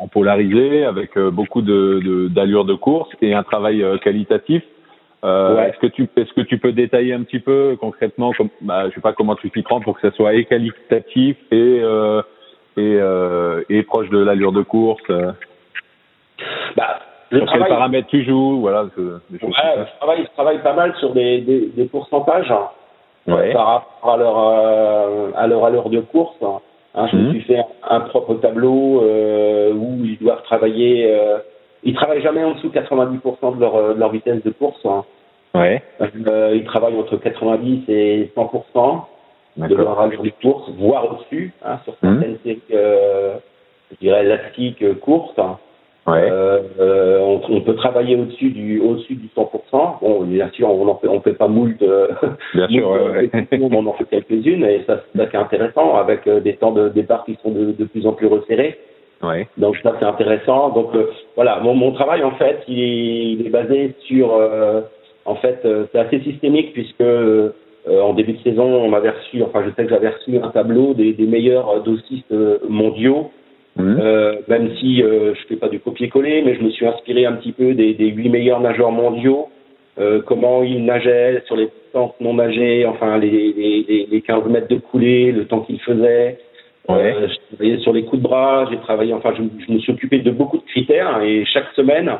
en 0.00 0.08
polarisé 0.08 0.84
avec 0.84 1.16
euh, 1.16 1.30
beaucoup 1.30 1.62
de 1.62 2.00
de- 2.04 2.28
d'allure 2.28 2.64
de, 2.64 2.74
course 2.74 3.10
et 3.20 3.34
un 3.34 3.42
travail 3.42 3.84
qualitatif. 4.02 4.62
Euh, 5.24 5.54
Ouais. 5.56 5.68
Est-ce 5.68 5.78
que 5.78 5.86
tu 5.86 6.08
est-ce 6.16 6.32
que 6.32 6.40
tu 6.40 6.58
peux 6.58 6.72
détailler 6.72 7.12
un 7.14 7.22
petit 7.22 7.38
peu 7.38 7.76
concrètement, 7.80 8.32
comme, 8.32 8.48
bah, 8.60 8.88
je 8.88 8.94
sais 8.94 9.00
pas 9.00 9.12
comment 9.12 9.36
tu 9.36 9.50
t'y 9.50 9.62
prends 9.62 9.80
pour 9.80 9.94
que 9.98 10.08
ça 10.08 10.14
soit 10.16 10.34
et 10.34 10.44
qualitatif 10.44 11.36
et 11.50 11.80
et, 12.76 12.98
et 13.68 13.82
proche 13.84 14.08
de 14.10 14.18
l'allure 14.18 14.52
de 14.52 14.62
course. 14.62 15.02
Bah, 16.76 16.98
je 17.30 17.38
sur 17.38 17.46
quels 17.46 17.56
travaille, 17.60 17.68
paramètres 17.70 18.08
tu 18.08 18.24
joues, 18.24 18.60
voilà, 18.60 18.84
ouais, 18.84 18.90
je 19.30 19.38
travaille, 19.98 20.22
je 20.24 20.30
travaille 20.34 20.62
pas 20.62 20.74
mal 20.74 20.94
sur 20.96 21.12
des, 21.14 21.40
des, 21.40 21.66
des 21.68 21.84
pourcentages 21.86 22.50
hein. 22.50 22.68
Ouais. 23.28 23.52
par 23.52 23.66
rapport 23.66 24.12
à 24.12 24.16
leur, 24.16 24.38
euh, 24.38 25.30
à 25.36 25.46
leur 25.46 25.64
allure 25.64 25.88
de 25.90 26.00
course. 26.00 26.36
Hein, 26.94 27.06
je 27.10 27.16
me 27.16 27.22
Mhm. 27.22 27.30
suis 27.30 27.40
fait 27.42 27.60
un, 27.88 28.00
propre 28.00 28.34
tableau 28.34 29.02
euh, 29.02 29.72
où 29.72 30.04
ils 30.04 30.18
doivent 30.18 30.42
travailler. 30.42 31.06
Euh, 31.14 31.38
ils 31.84 31.94
travaillent 31.94 32.22
jamais 32.22 32.42
en 32.44 32.52
dessous 32.52 32.68
de 32.68 32.74
90% 32.74 33.56
de 33.56 33.60
leur, 33.60 33.76
euh, 33.76 33.94
de 33.94 34.00
leur 34.00 34.10
vitesse 34.10 34.42
de 34.42 34.50
course. 34.50 34.84
hein. 34.84 35.04
Ouais. 35.54 35.82
Euh, 36.00 36.52
ils 36.54 36.64
travaillent 36.64 36.98
entre 36.98 37.16
90 37.16 37.84
et 37.88 38.30
100% 38.34 39.04
de 39.56 39.74
leur 39.74 40.00
allure 40.00 40.22
de 40.22 40.30
course, 40.42 40.70
voire 40.78 41.10
au-dessus, 41.12 41.52
hein, 41.64 41.78
sur 41.84 41.94
Mhm. 42.02 42.20
certaines 42.20 42.38
séries, 42.42 42.62
euh, 42.72 43.34
je 43.92 43.96
dirais, 43.98 44.24
élastiques 44.24 44.82
euh, 44.82 44.94
courtes. 44.94 45.38
Ouais. 46.06 46.28
Euh, 46.28 46.58
euh, 46.80 47.20
on, 47.20 47.40
on 47.48 47.60
peut 47.60 47.76
travailler 47.76 48.16
au-dessus 48.16 48.50
du 48.50 48.80
au-dessus 48.80 49.14
du 49.14 49.28
100%. 49.36 50.00
Bon, 50.00 50.22
bien 50.24 50.50
sûr, 50.52 50.68
on 50.68 50.88
en 50.88 50.96
fait 50.96 51.06
on 51.06 51.20
fait 51.20 51.34
pas 51.34 51.46
moult. 51.46 51.80
Euh, 51.80 52.08
Bien 52.54 52.66
sûr. 52.68 52.90
ouais, 52.90 52.98
euh, 52.98 53.12
ouais. 53.50 53.58
on 53.72 53.86
en 53.86 53.92
fait 53.92 54.06
quelques-unes 54.10 54.64
et 54.64 54.82
ça, 54.84 55.02
ça 55.16 55.26
c'est 55.30 55.36
intéressant 55.36 55.94
avec 55.94 56.26
euh, 56.26 56.40
des 56.40 56.54
temps 56.56 56.72
de 56.72 56.88
départ 56.88 57.24
qui 57.24 57.38
sont 57.42 57.52
de, 57.52 57.70
de 57.70 57.84
plus 57.84 58.04
en 58.06 58.14
plus 58.14 58.26
resserrés. 58.26 58.78
ouais. 59.22 59.46
Donc 59.58 59.76
ça 59.84 59.94
c'est 60.00 60.04
intéressant. 60.04 60.70
Donc 60.70 60.92
euh, 60.96 61.06
voilà, 61.36 61.60
mon, 61.60 61.74
mon 61.74 61.92
travail 61.92 62.24
en 62.24 62.32
fait, 62.32 62.58
il 62.66 62.80
est, 62.80 63.32
il 63.34 63.46
est 63.46 63.50
basé 63.50 63.94
sur 64.08 64.34
euh, 64.34 64.80
en 65.24 65.36
fait 65.36 65.60
euh, 65.64 65.86
c'est 65.92 66.00
assez 66.00 66.18
systémique 66.22 66.72
puisque 66.72 67.00
euh, 67.00 67.52
en 67.88 68.12
début 68.14 68.32
de 68.32 68.42
saison 68.42 68.64
on 68.64 68.88
m'avait 68.88 69.10
reçu, 69.10 69.40
enfin 69.44 69.62
je 69.64 69.70
sais 69.76 69.84
que 69.84 69.90
j'avais 69.90 70.08
reçu 70.08 70.36
un 70.36 70.48
tableau 70.48 70.94
des, 70.94 71.12
des 71.12 71.26
meilleurs 71.26 71.80
dossistes 71.84 72.34
mondiaux. 72.68 73.30
Mhm. 73.76 73.98
Euh, 74.02 74.34
même 74.48 74.70
si 74.78 75.02
euh, 75.02 75.34
je 75.34 75.46
fais 75.48 75.56
pas 75.56 75.68
du 75.68 75.80
copier-coller, 75.80 76.42
mais 76.44 76.54
je 76.54 76.62
me 76.62 76.70
suis 76.70 76.86
inspiré 76.86 77.24
un 77.24 77.32
petit 77.32 77.52
peu 77.52 77.72
des, 77.74 77.94
des 77.94 78.08
huit 78.08 78.28
meilleurs 78.28 78.60
nageurs 78.60 78.92
mondiaux, 78.92 79.48
euh, 79.98 80.20
comment 80.26 80.62
ils 80.62 80.84
nageaient 80.84 81.42
sur 81.46 81.56
les 81.56 81.68
distances 81.82 82.12
non 82.20 82.34
nagées, 82.34 82.84
enfin 82.86 83.16
les, 83.18 83.30
les, 83.30 83.84
les- 83.88 84.08
les 84.10 84.20
15 84.20 84.44
mètres 84.48 84.68
de 84.68 84.76
coulée, 84.76 85.32
le 85.32 85.46
temps 85.46 85.60
qu'ils 85.60 85.80
faisaient. 85.80 86.38
Ouais. 86.88 87.14
Euh, 87.14 87.28
j'ai 87.28 87.56
travaillé 87.56 87.78
sur 87.78 87.92
les 87.92 88.02
coups 88.04 88.20
de 88.22 88.26
bras, 88.28 88.66
j'ai 88.70 88.78
travaillé, 88.78 89.12
enfin 89.14 89.32
je, 89.38 89.42
je 89.66 89.72
me 89.72 89.78
suis 89.78 89.92
occupé 89.92 90.18
de 90.18 90.30
beaucoup 90.30 90.58
de 90.58 90.64
critères 90.64 91.22
et 91.22 91.44
chaque 91.46 91.72
semaine 91.74 92.10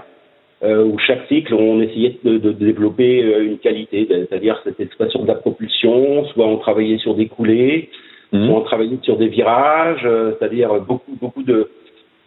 euh, 0.62 0.84
ou 0.84 0.96
chaque 1.00 1.26
cycle, 1.28 1.52
on 1.54 1.80
essayait 1.82 2.16
de, 2.24 2.38
de 2.38 2.52
développer 2.52 3.22
euh, 3.24 3.44
une 3.44 3.58
qualité, 3.58 4.06
c'est-à-dire 4.08 4.60
c'était 4.64 4.88
soit 4.96 5.08
sur 5.10 5.22
de 5.22 5.26
la 5.28 5.34
propulsion, 5.34 6.24
soit 6.26 6.46
on 6.46 6.58
travaillait 6.58 6.98
sur 6.98 7.14
des 7.14 7.26
coulées, 7.26 7.90
Mhm. 8.32 8.50
on 8.50 8.60
travaillé 8.62 8.98
sur 9.02 9.16
des 9.16 9.28
virages, 9.28 10.02
euh, 10.04 10.32
c'est-à-dire 10.38 10.74
beaucoup, 10.80 11.12
beaucoup 11.20 11.42
de 11.42 11.68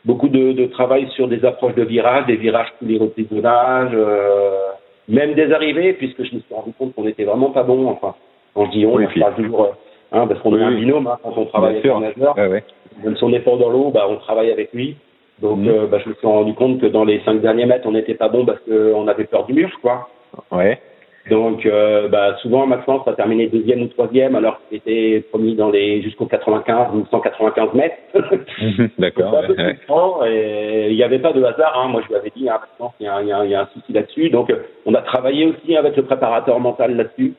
beaucoup 0.05 0.29
de, 0.29 0.51
de 0.51 0.65
travail 0.67 1.07
sur 1.15 1.27
des 1.27 1.43
approches 1.43 1.73
de 1.73 1.83
virages, 1.83 2.27
des 2.27 2.35
virages 2.35 2.71
tous 2.79 2.85
les 2.85 2.99
reprises 2.99 3.27
de 3.29 3.41
nage, 3.41 3.89
euh, 3.93 4.59
même 5.09 5.33
des 5.33 5.51
arrivées, 5.51 5.93
puisque 5.93 6.23
je 6.23 6.35
me 6.35 6.39
suis 6.41 6.53
rendu 6.53 6.71
compte 6.77 6.93
qu'on 6.93 7.07
était 7.07 7.23
vraiment 7.23 7.49
pas 7.49 7.63
bon. 7.63 7.87
Enfin, 7.89 8.13
quand 8.53 8.65
je 8.65 8.71
dis 8.71 8.85
on, 8.85 8.95
Oui, 8.95 9.05
parle 9.19 9.33
toujours, 9.35 9.75
hein, 10.11 10.27
parce 10.27 10.39
qu'on 10.41 10.53
Oui, 10.53 10.61
est 10.61 10.63
un 10.63 10.75
binôme 10.75 11.07
hein, 11.07 11.17
quand 11.23 11.33
on 11.35 11.45
travaille 11.45 11.77
avec 11.77 11.85
un 11.87 11.99
nageur. 12.01 12.37
Ouais, 12.37 12.47
ouais. 12.47 12.63
Même 13.03 13.17
si 13.17 13.23
on 13.23 13.29
n'est 13.29 13.39
pas 13.39 13.55
dans 13.57 13.69
l'eau, 13.69 13.89
bah, 13.89 14.05
on 14.07 14.17
travaille 14.17 14.51
avec 14.51 14.71
lui. 14.73 14.95
Donc, 15.41 15.57
Mhm. 15.57 15.67
euh, 15.69 15.87
bah, 15.87 15.97
je 16.03 16.09
me 16.09 16.13
suis 16.13 16.27
rendu 16.27 16.53
compte 16.53 16.79
que 16.79 16.85
dans 16.85 17.03
les 17.03 17.19
cinq 17.25 17.41
derniers 17.41 17.65
mètres, 17.65 17.87
on 17.87 17.91
n'était 17.91 18.13
pas 18.13 18.29
bon 18.29 18.45
parce 18.45 18.59
qu'on 18.59 19.07
avait 19.07 19.25
peur 19.25 19.45
du 19.47 19.53
mur, 19.53 19.69
quoi. 19.81 20.07
Ouais. 20.51 20.79
Donc, 21.29 21.65
euh, 21.65 22.07
bah, 22.07 22.35
souvent, 22.41 22.67
Maxence 22.67 23.07
a 23.07 23.13
terminé 23.13 23.47
deuxième 23.47 23.81
ou 23.81 23.87
troisième, 23.87 24.35
alors 24.35 24.59
qu'il 24.69 24.77
était 24.77 25.21
promis 25.29 25.55
dans 25.55 25.71
les 25.71 26.01
jusqu'au 26.03 26.25
95 26.27 26.87
ou 26.93 27.05
195 27.09 27.73
mètres. 27.73 27.95
Mhm. 28.61 28.89
D'accord. 28.99 29.41
Peu 29.47 29.53
ouais, 29.53 29.75
ouais. 30.21 30.87
il 30.89 30.95
n'y 30.95 31.03
avait 31.03 31.19
pas 31.19 31.33
de 31.33 31.43
hasard. 31.43 31.77
Hein. 31.79 31.89
Moi, 31.89 32.01
je 32.03 32.07
lui 32.09 32.15
avais 32.15 32.31
dit, 32.35 32.47
hein, 32.49 32.59
Maxence, 32.61 32.93
il 32.99 33.05
y, 33.05 33.07
a 33.09 33.15
un- 33.15 33.21
il 33.21 33.27
y 33.27 33.31
a 33.31 33.37
un- 33.39 33.45
il 33.45 33.51
y 33.51 33.55
a 33.55 33.61
un 33.61 33.67
souci 33.73 33.91
là-dessus. 33.91 34.29
Donc, 34.29 34.49
euh, 34.49 34.57
on 34.85 34.93
a 34.93 35.01
travaillé 35.01 35.45
aussi 35.45 35.75
avec 35.75 35.95
le 35.97 36.03
préparateur 36.03 36.59
mental 36.59 36.95
là-dessus. 36.95 37.33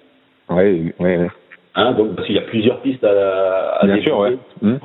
Ouais, 0.51 0.93
ouais, 1.01 1.17
ouais. 1.19 1.29
Hein, 1.75 1.93
donc, 1.93 2.15
parce 2.17 2.27
qu'il 2.27 2.37
y 2.37 2.39
a 2.39 2.43
plusieurs 2.43 2.81
pistes 2.81 3.05
à, 3.05 3.79
à 3.81 3.87
Bien 3.87 4.01
sûr, 4.03 4.19
ouais. 4.19 4.37
Mhm. 4.63 4.79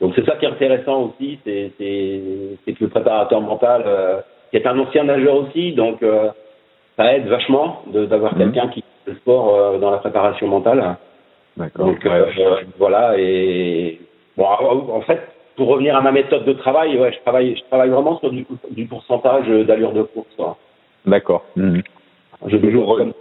Donc, 0.00 0.12
c'est 0.14 0.24
ça 0.24 0.36
qui 0.36 0.44
est 0.44 0.48
intéressant 0.48 1.02
aussi, 1.18 1.38
c'est 1.44 1.72
que 1.78 2.84
le 2.84 2.88
préparateur 2.88 3.40
mental, 3.40 3.82
euh, 3.86 4.20
qui 4.50 4.56
est 4.56 4.66
un 4.66 4.78
ancien 4.78 5.04
nageur 5.04 5.34
aussi, 5.36 5.72
donc 5.72 6.02
euh, 6.02 6.28
ça 6.96 7.14
aide 7.14 7.26
vachement 7.26 7.82
d'avoir 7.86 8.32
Mhm. 8.34 8.38
quelqu'un 8.52 8.68
qui 8.68 8.80
fait 8.80 9.10
le 9.12 9.14
sport 9.16 9.54
euh, 9.54 9.78
dans 9.78 9.90
la 9.90 9.98
préparation 9.98 10.48
mentale. 10.48 10.96
D'accord. 11.56 11.86
Donc 11.86 12.04
euh, 12.06 12.26
voilà 12.78 13.14
et 13.18 13.98
bon 14.36 14.44
en 14.46 15.00
fait 15.02 15.20
pour 15.56 15.68
revenir 15.68 15.96
à 15.96 16.02
ma 16.02 16.12
méthode 16.12 16.44
de 16.44 16.52
travail 16.52 16.98
ouais 16.98 17.12
je 17.12 17.18
travaille 17.20 17.56
je 17.56 17.62
travaille 17.64 17.88
vraiment 17.88 18.18
sur 18.18 18.30
du, 18.30 18.46
du 18.70 18.84
pourcentage 18.86 19.46
d'allure 19.66 19.92
de 19.92 20.02
course 20.02 20.28
quoi. 20.36 20.56
D'accord. 21.06 21.44
Mhm. 21.56 21.82
Je 22.46 22.56
Toujours 22.58 22.96
comme- 22.98 23.14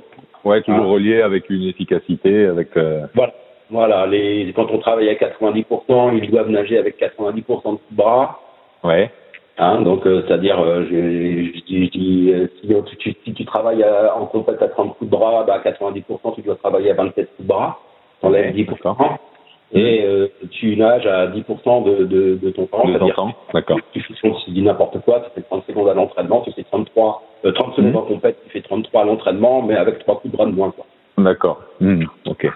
Ouais, 0.44 0.62
toujours 0.62 0.86
Ah. 0.86 0.94
relié 0.94 1.22
avec 1.24 1.50
une 1.50 1.64
efficacité, 1.64 2.46
avec. 2.46 2.76
euh, 2.78 3.06
voilà 3.16 3.34
voilà 3.72 4.06
les 4.06 4.52
quand 4.56 4.70
on 4.70 4.78
travaille 4.80 5.10
à 5.10 5.16
90% 5.16 6.12
ils 6.22 6.30
doivent 6.30 6.50
nager 6.50 6.78
avec 6.78 6.98
90% 7.00 7.72
de 7.74 7.78
coups 7.78 7.92
de 7.92 7.96
bras 7.96 8.40
Ouais. 8.84 9.10
Hein 9.58 9.82
donc 9.82 10.06
euh, 10.06 10.24
c'est-à-dire 10.28 10.60
euh, 10.60 10.86
je, 10.89 11.60
je, 11.60 11.89
dis- 11.89 12.32
euh, 12.34 12.48
si, 12.62 12.68
tu, 12.68 12.98
tu- 12.98 13.15
si 13.24 13.34
tu 13.34 13.46
travailles 13.46 13.84
à- 13.84 14.15
en 14.15 14.26
compète 14.26 14.62
à 14.62 14.68
30 14.68 14.98
coups 14.98 15.10
de 15.10 15.15
bras 15.15 15.44
bah 15.46 15.62
à 15.63 15.70
90% 15.70 16.36
tu 16.36 16.41
dois 16.41 16.56
travailler 16.56 16.91
à 16.91 16.96
27 16.96 17.28
coups 17.36 17.41
de 17.41 17.48
bras 17.48 17.80
t'enlèves 18.22 18.56
Ouais, 18.56 18.63
10% 18.63 19.18
et 19.74 20.06
euh, 20.06 20.28
tu 20.52 20.76
nages 20.78 21.06
à 21.06 21.28
10% 21.28 21.84
de, 21.84 22.06
de, 22.06 22.36
de, 22.36 22.50
ton 22.52 22.65
temps. 22.68 22.88
De 22.88 22.98
ton 22.98 23.10
temps, 23.10 23.34
d'accord. 23.54 23.80
Tu 23.94 24.02
tu 24.02 24.52
dis 24.52 24.62
n'importe 24.62 25.02
quoi, 25.02 25.22
tu 25.22 25.32
fais 25.36 25.41
30 25.41 25.65
secondes 25.68 25.89
à 25.89 25.94
l'entraînement, 25.94 26.41
tu 26.41 26.52
fais 26.54 26.63
33, 26.63 27.24
30 27.44 27.56
euh, 27.56 27.76
secondes 27.76 27.94
mmh. 27.94 27.98
en 27.98 28.02
compète, 28.02 28.38
tu 28.46 28.52
fais 28.52 28.62
33 28.62 29.02
à 29.02 29.06
l'entraînement, 29.06 29.62
mais 29.63 29.76
avec 29.76 30.00
trois 30.00 30.20
coups 30.20 30.32
de 30.32 30.38
bras 30.38 30.46
de 30.46 30.52
moins, 30.52 30.72
quoi. 30.72 30.86
D'accord. 31.18 31.62
Mmh. 31.80 32.06
Ok. 32.28 32.48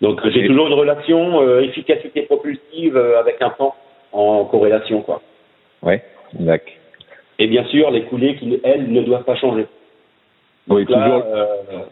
Donc 0.00 0.26
j'ai 0.30 0.46
toujours 0.46 0.66
une 0.66 0.72
relation 0.72 1.40
euh, 1.42 1.60
efficacité 1.60 2.22
propulsive 2.22 2.96
euh, 2.96 3.20
avec 3.20 3.40
un 3.40 3.50
temps 3.50 3.76
en 4.12 4.44
corrélation, 4.46 5.02
quoi. 5.02 5.20
Ouais, 5.82 6.02
d'accord. 6.34 6.74
Et 7.38 7.46
bien 7.46 7.64
sûr, 7.66 7.90
les 7.90 8.02
coulées 8.02 8.36
qui, 8.36 8.60
elles, 8.64 8.90
ne 8.90 9.02
doivent 9.02 9.24
pas 9.24 9.36
changer. 9.36 9.66
Oui, 10.68 10.84
toujours. 10.84 11.22
Euh, 11.26 11.46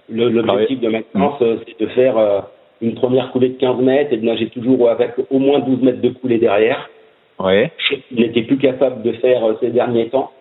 L'objectif 0.09 0.81
de 0.81 0.89
maintenance, 0.89 1.41
mmh. 1.41 1.57
c'est 1.67 1.81
de 1.81 1.87
faire 1.89 2.45
une 2.83 2.95
première 2.95 3.31
coulée 3.31 3.51
de 3.51 3.59
15 3.59 3.79
mètres 3.79 4.13
et 4.13 4.17
de 4.17 4.27
nager 4.27 4.49
toujours 4.49 4.91
avec 4.91 5.13
au 5.31 5.39
moins 5.39 5.61
12 5.61 5.83
mètres 5.83 6.01
de 6.01 6.11
coulée 6.11 6.39
derrière. 6.39 6.91
Ouais. 7.39 7.71
Il 8.11 8.21
n'était 8.21 8.43
plus 8.43 8.59
capable 8.59 9.03
de 9.03 9.13
faire 9.13 9.41
ces 9.61 9.71
derniers 9.71 10.09
temps. 10.09 10.33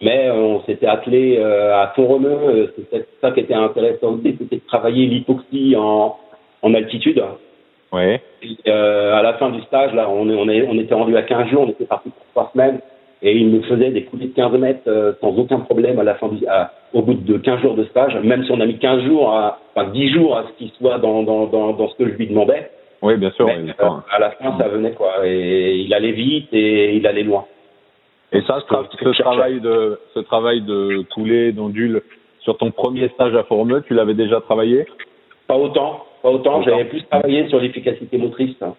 Mais 0.00 0.30
on 0.30 0.62
s'était 0.62 0.86
attelé 0.86 1.38
à 1.38 1.92
fond 1.94 2.06
remue. 2.06 2.68
C'était 2.76 3.04
ça 3.20 3.32
qui 3.32 3.40
était 3.40 3.54
intéressant 3.54 4.14
aussi, 4.14 4.36
c'était 4.38 4.56
de 4.56 4.66
travailler 4.66 5.06
l'hypoxie 5.06 5.74
en, 5.76 6.16
en 6.62 6.74
altitude. 6.74 7.22
Ouais. 7.92 8.20
euh, 8.66 9.14
à 9.14 9.22
la 9.22 9.34
fin 9.34 9.50
du 9.50 9.62
stage, 9.62 9.94
là, 9.94 10.08
on, 10.10 10.28
on, 10.28 10.48
est, 10.48 10.62
on 10.68 10.74
était 10.74 10.94
rendu 10.94 11.16
à 11.16 11.22
15 11.22 11.48
jours, 11.48 11.64
on 11.66 11.70
était 11.70 11.86
parti 11.86 12.10
pour 12.10 12.26
trois 12.32 12.50
semaines, 12.52 12.80
et 13.22 13.36
il 13.36 13.50
nous 13.50 13.62
faisait 13.62 13.90
des 13.90 14.04
coulées 14.04 14.26
de 14.26 14.34
15 14.34 14.52
mètres 14.58 14.80
euh, 14.86 15.12
sans 15.20 15.36
aucun 15.38 15.60
problème 15.60 15.98
à 15.98 16.04
la 16.04 16.14
fin 16.16 16.28
du, 16.28 16.46
à, 16.46 16.72
au 16.92 17.02
bout 17.02 17.14
de 17.14 17.38
15 17.38 17.60
jours 17.60 17.74
de 17.74 17.84
stage, 17.84 18.14
même 18.22 18.44
si 18.44 18.52
on 18.52 18.60
a 18.60 18.66
mis 18.66 18.78
15 18.78 19.04
jours, 19.04 19.32
à, 19.32 19.58
enfin 19.74 19.88
10 19.90 20.12
jours 20.12 20.36
à 20.36 20.44
ce 20.44 20.58
qu'il 20.58 20.70
soit 20.72 20.98
dans, 20.98 21.22
dans, 21.22 21.46
dans, 21.46 21.72
dans, 21.72 21.88
ce 21.88 21.96
que 21.96 22.08
je 22.08 22.14
lui 22.14 22.26
demandais. 22.26 22.70
Oui, 23.00 23.16
bien 23.16 23.30
sûr. 23.30 23.46
Mais, 23.46 23.54
euh, 23.80 23.88
à 24.10 24.18
la 24.18 24.32
fin, 24.32 24.58
ça 24.58 24.68
venait 24.68 24.92
quoi, 24.92 25.26
et 25.26 25.76
il 25.76 25.94
allait 25.94 26.12
vite 26.12 26.48
et 26.52 26.94
il 26.94 27.06
allait 27.06 27.22
loin. 27.22 27.46
Et 28.32 28.42
ça, 28.42 28.58
ce, 28.60 29.04
ce 29.04 29.22
travail 29.22 29.60
de 29.60 29.98
ce 30.12 30.20
travail 30.20 30.60
de 30.60 31.02
coulée, 31.14 31.52
d'ondule, 31.52 32.02
sur 32.40 32.58
ton 32.58 32.70
premier 32.70 33.08
stage 33.08 33.34
à 33.34 33.44
Formeux, 33.44 33.82
tu 33.86 33.94
l'avais 33.94 34.14
déjà 34.14 34.40
travaillé? 34.40 34.86
Pas 35.46 35.56
autant. 35.56 36.04
Pas 36.22 36.30
autant, 36.30 36.62
j'avais 36.62 36.84
plus 36.84 37.02
travaillé 37.04 37.48
sur 37.48 37.60
l'efficacité 37.60 38.18
motrice. 38.18 38.56
Hein. 38.62 38.74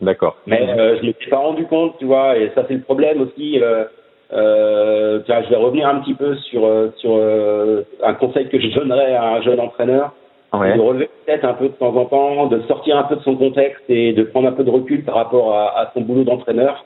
D'accord. 0.00 0.36
Mais 0.46 0.60
euh, 0.68 0.96
je 0.96 1.02
ne 1.02 1.06
m'étais 1.08 1.30
pas 1.30 1.38
rendu 1.38 1.66
compte, 1.66 1.98
tu 1.98 2.06
vois, 2.06 2.36
et 2.36 2.50
ça 2.54 2.64
c'est 2.66 2.74
le 2.74 2.80
problème 2.80 3.20
aussi. 3.20 3.60
Euh, 3.60 3.84
euh, 4.32 5.20
je 5.26 5.50
vais 5.50 5.56
revenir 5.56 5.88
un 5.88 6.00
petit 6.00 6.14
peu 6.14 6.36
sur, 6.36 6.64
euh, 6.64 6.90
sur 6.98 7.10
euh, 7.14 7.82
un 8.02 8.14
conseil 8.14 8.48
que 8.48 8.60
je 8.60 8.68
donnerais 8.74 9.14
à 9.14 9.34
un 9.34 9.42
jeune 9.42 9.60
entraîneur. 9.60 10.12
Ouais. 10.52 10.74
De 10.76 10.80
relever 10.80 11.08
peut-être 11.26 11.44
un 11.44 11.54
peu 11.54 11.66
de 11.68 11.74
temps 11.74 11.94
en 11.94 12.06
temps, 12.06 12.46
de 12.46 12.60
sortir 12.62 12.96
un 12.96 13.04
peu 13.04 13.14
de 13.16 13.20
son 13.22 13.36
contexte 13.36 13.84
et 13.88 14.12
de 14.12 14.24
prendre 14.24 14.48
un 14.48 14.52
peu 14.52 14.64
de 14.64 14.70
recul 14.70 15.04
par 15.04 15.14
rapport 15.14 15.54
à, 15.54 15.78
à 15.78 15.90
son 15.94 16.00
boulot 16.00 16.24
d'entraîneur. 16.24 16.84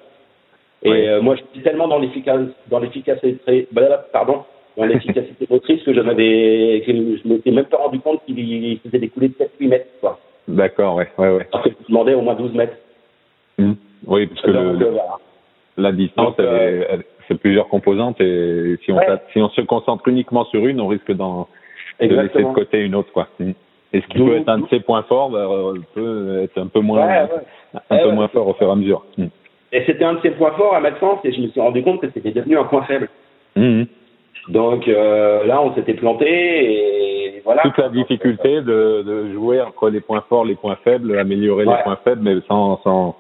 Et 0.83 0.91
Ouais. 0.91 1.09
euh, 1.09 1.23
moi, 1.23 1.35
je 1.35 1.43
suis 1.53 1.63
tellement 1.63 1.89
dans 1.89 1.99
l'efficacité, 1.99 2.53
dans 2.71 2.79
l'efficacité, 2.79 3.67
pardon, 4.13 4.43
dans 4.77 4.85
l'efficacité 4.85 5.47
motrice 5.51 5.83
que 5.83 5.93
je 5.95 6.01
m'avais, 6.01 6.83
que 6.87 6.93
je 6.93 7.29
m'étais 7.29 7.51
même 7.51 7.67
pas 7.67 7.77
rendu 7.79 8.01
compte 8.01 8.25
qu'il 8.27 8.79
faisait 8.81 8.99
des 8.99 9.09
coulées 9.09 9.29
de 9.29 9.35
7-8 9.35 9.69
mètres, 9.69 9.87
quoi. 10.01 10.19
D'accord, 10.49 10.97
ouais, 10.97 11.09
ouais, 11.19 11.31
ouais. 11.37 11.47
Alors 11.53 11.65
que 11.65 11.71
je 11.71 11.87
demandais 11.89 12.15
au 12.15 12.21
moins 12.21 12.35
12 12.35 12.53
mètres. 12.55 12.77
Hmm. 13.59 13.73
Oui, 14.07 14.27
parce 14.27 14.41
que 14.43 14.51
Donc, 14.51 14.79
le, 14.81 14.87
euh, 14.87 14.91
voilà. 14.91 15.17
la 15.79 15.93
distance, 15.93 16.35
euh, 16.41 16.99
c'est 17.29 17.39
plusieurs 17.39 17.69
composantes 17.69 18.21
et 18.21 18.77
si 18.85 18.93
on, 18.93 18.97
Ouais. 18.97 19.07
t'a- 19.07 19.23
si 19.33 19.41
on 19.41 19.49
se 19.49 19.61
concentre 19.63 20.07
uniquement 20.09 20.45
sur 20.47 20.67
une, 20.67 20.81
on 20.81 20.89
risque 20.89 21.13
d'en 21.13 21.49
de 22.01 22.07
laisser 22.07 22.43
de 22.43 22.53
côté 22.53 22.81
une 22.81 22.95
autre, 22.97 23.13
quoi. 23.13 23.29
Hmm. 23.39 23.53
Et 23.93 24.01
ce 24.01 24.07
qui 24.09 24.19
peut 24.19 24.37
être 24.37 24.49
un 24.49 24.59
de 24.59 24.67
ses 24.69 24.81
points 24.81 25.05
forts? 25.05 25.31
Bah, 25.31 25.47
euh, 25.49 25.75
peut 25.95 26.41
être 26.43 26.59
un 26.59 26.67
peu 26.67 26.81
moins, 26.81 27.07
Ouais, 27.07 27.13
ouais. 27.13 27.29
un 27.91 27.95
Ouais, 27.97 28.03
peu 28.03 28.09
ouais, 28.09 28.15
moins 28.15 28.27
c'est 28.27 28.33
fort 28.33 28.49
au 28.49 28.55
fur 28.55 28.67
et 28.67 28.71
à 28.73 28.75
mesure. 28.75 29.05
Hmm. 29.17 29.27
Et 29.73 29.83
c'était 29.87 30.05
un 30.05 30.15
de 30.15 30.21
ses 30.21 30.31
points 30.33 30.51
forts 30.53 30.75
à 30.75 30.81
mettre 30.81 30.99
sens 30.99 31.21
et 31.25 31.33
je 31.33 31.41
me 31.41 31.49
suis 31.49 31.61
rendu 31.61 31.83
compte 31.83 32.01
que 32.01 32.09
c'était 32.13 32.33
devenu 32.33 32.59
un 32.59 32.65
point 32.65 32.83
faible. 32.83 33.09
Donc 34.49 34.87
euh, 34.89 35.45
là, 35.47 35.63
on 35.63 35.75
s'était 35.75 35.95
planté 35.95 36.27
et 36.29 37.41
voilà. 37.45 37.63
Toute 37.63 37.79
la 37.79 37.89
difficulté 37.89 38.61
de, 38.63 39.03
de 39.03 39.33
jouer 39.33 39.61
entre 39.61 39.91
les 39.91 40.01
points 40.01 40.25
forts, 40.29 40.45
les 40.45 40.55
points 40.55 40.77
faibles, 40.85 41.19
améliorer 41.19 41.65
Ouais. 41.67 41.77
les 41.77 41.83
points 41.83 41.99
faibles, 42.05 42.23
mais 42.23 42.35
sans, 42.49 42.81
sans, 42.83 43.17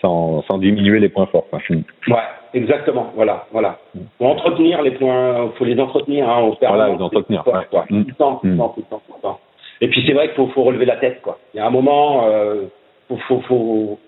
sans, 0.00 0.42
sans 0.42 0.58
diminuer 0.58 0.98
les 1.00 1.08
points 1.08 1.26
forts. 1.26 1.46
Hmm. 1.68 1.82
Ouais, 2.08 2.18
exactement. 2.54 3.12
Voilà, 3.14 3.46
voilà. 3.52 3.78
Faut 4.18 4.26
entretenir 4.26 4.82
les 4.82 4.92
points, 4.92 5.50
faut 5.56 5.64
les 5.64 5.78
entretenir. 5.78 6.28
Hein, 6.28 6.42
on 6.42 6.56
Voilà, 6.66 6.88
les 6.88 7.02
entretenir, 7.02 7.44
Tout 7.44 7.50
ouais. 7.50 7.82
Mm. 7.90 8.02
Tout 8.04 8.08
le 8.08 8.14
temps, 8.14 8.34
tout 8.36 8.46
le 8.48 8.56
temps, 8.56 8.68
tout 8.70 8.80
le 8.80 8.86
temps, 8.86 9.02
tout 9.06 9.14
le 9.16 9.22
temps. 9.22 9.40
Et 9.80 9.88
puis 9.88 10.02
c'est 10.06 10.12
vrai 10.12 10.26
qu'il 10.28 10.36
faut, 10.36 10.48
faut 10.48 10.62
relever 10.64 10.84
la 10.84 10.96
tête, 10.96 11.20
quoi. 11.22 11.38
Il 11.54 11.58
y 11.58 11.60
a 11.60 11.66
un 11.66 11.70
moment, 11.70 12.26
euh, 12.26 12.62
faut, 13.08 13.16
faut, 13.28 13.40
faut, 13.48 13.98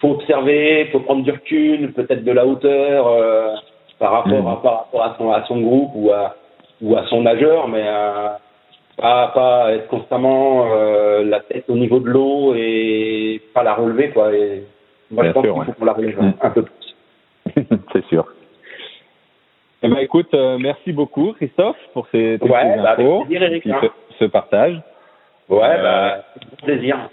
faut 0.00 0.10
observer, 0.10 0.88
faut 0.92 1.00
prendre 1.00 1.24
du 1.24 1.30
recul, 1.30 1.92
peut-être 1.92 2.22
de 2.24 2.32
la 2.32 2.46
hauteur 2.46 3.06
euh, 3.08 3.54
par 3.98 4.12
rapport 4.12 4.42
Mm. 4.42 4.46
à 4.46 4.56
par 4.56 4.78
rapport 4.78 5.02
à 5.04 5.14
son 5.18 5.30
à 5.32 5.44
son 5.46 5.60
groupe 5.60 5.90
ou 5.94 6.10
à 6.12 6.34
ou 6.82 6.96
à 6.96 7.06
son 7.06 7.22
nageur, 7.22 7.68
mais 7.68 7.84
euh, 7.86 8.28
pas 8.98 9.28
pas 9.28 9.72
être 9.72 9.88
constamment 9.88 10.66
euh, 10.72 11.24
la 11.24 11.40
tête 11.40 11.64
au 11.68 11.76
niveau 11.76 12.00
de 12.00 12.08
l'eau 12.08 12.54
et 12.54 13.40
pas 13.54 13.62
la 13.62 13.74
relever, 13.74 14.10
quoi. 14.10 14.34
Et 14.34 14.64
moi, 15.10 15.22
Bien 15.24 15.30
je 15.30 15.34
pense 15.34 15.42
qu'il 15.44 15.52
ouais. 15.52 15.64
faut 15.66 15.72
qu'on 15.72 15.84
la 15.84 15.92
relève 15.92 16.20
Mm. 16.22 16.32
un 16.40 16.50
peu 16.50 16.62
plus. 16.62 16.96
C'est 17.92 18.04
sûr. 18.06 18.26
Eh 19.82 19.88
ben, 19.88 19.98
écoute, 19.98 20.32
euh, 20.34 20.58
merci 20.58 20.92
beaucoup 20.92 21.32
Christophe 21.34 21.76
pour 21.92 22.06
ces 22.08 22.38
toutes 22.40 22.50
Ouais, 22.50 22.74
ces 22.76 22.82
bah, 22.82 22.92
infos 22.92 23.24
plaisir, 23.24 23.42
Eric, 23.42 23.66
hein. 23.66 23.80
ce, 23.82 23.88
ce 24.18 24.24
partage. 24.24 24.80
Ouais, 25.48 25.60
Euh, 25.62 25.82
bah, 25.82 26.24
c'est 26.34 26.62
un 26.62 26.66
plaisir. 26.66 27.08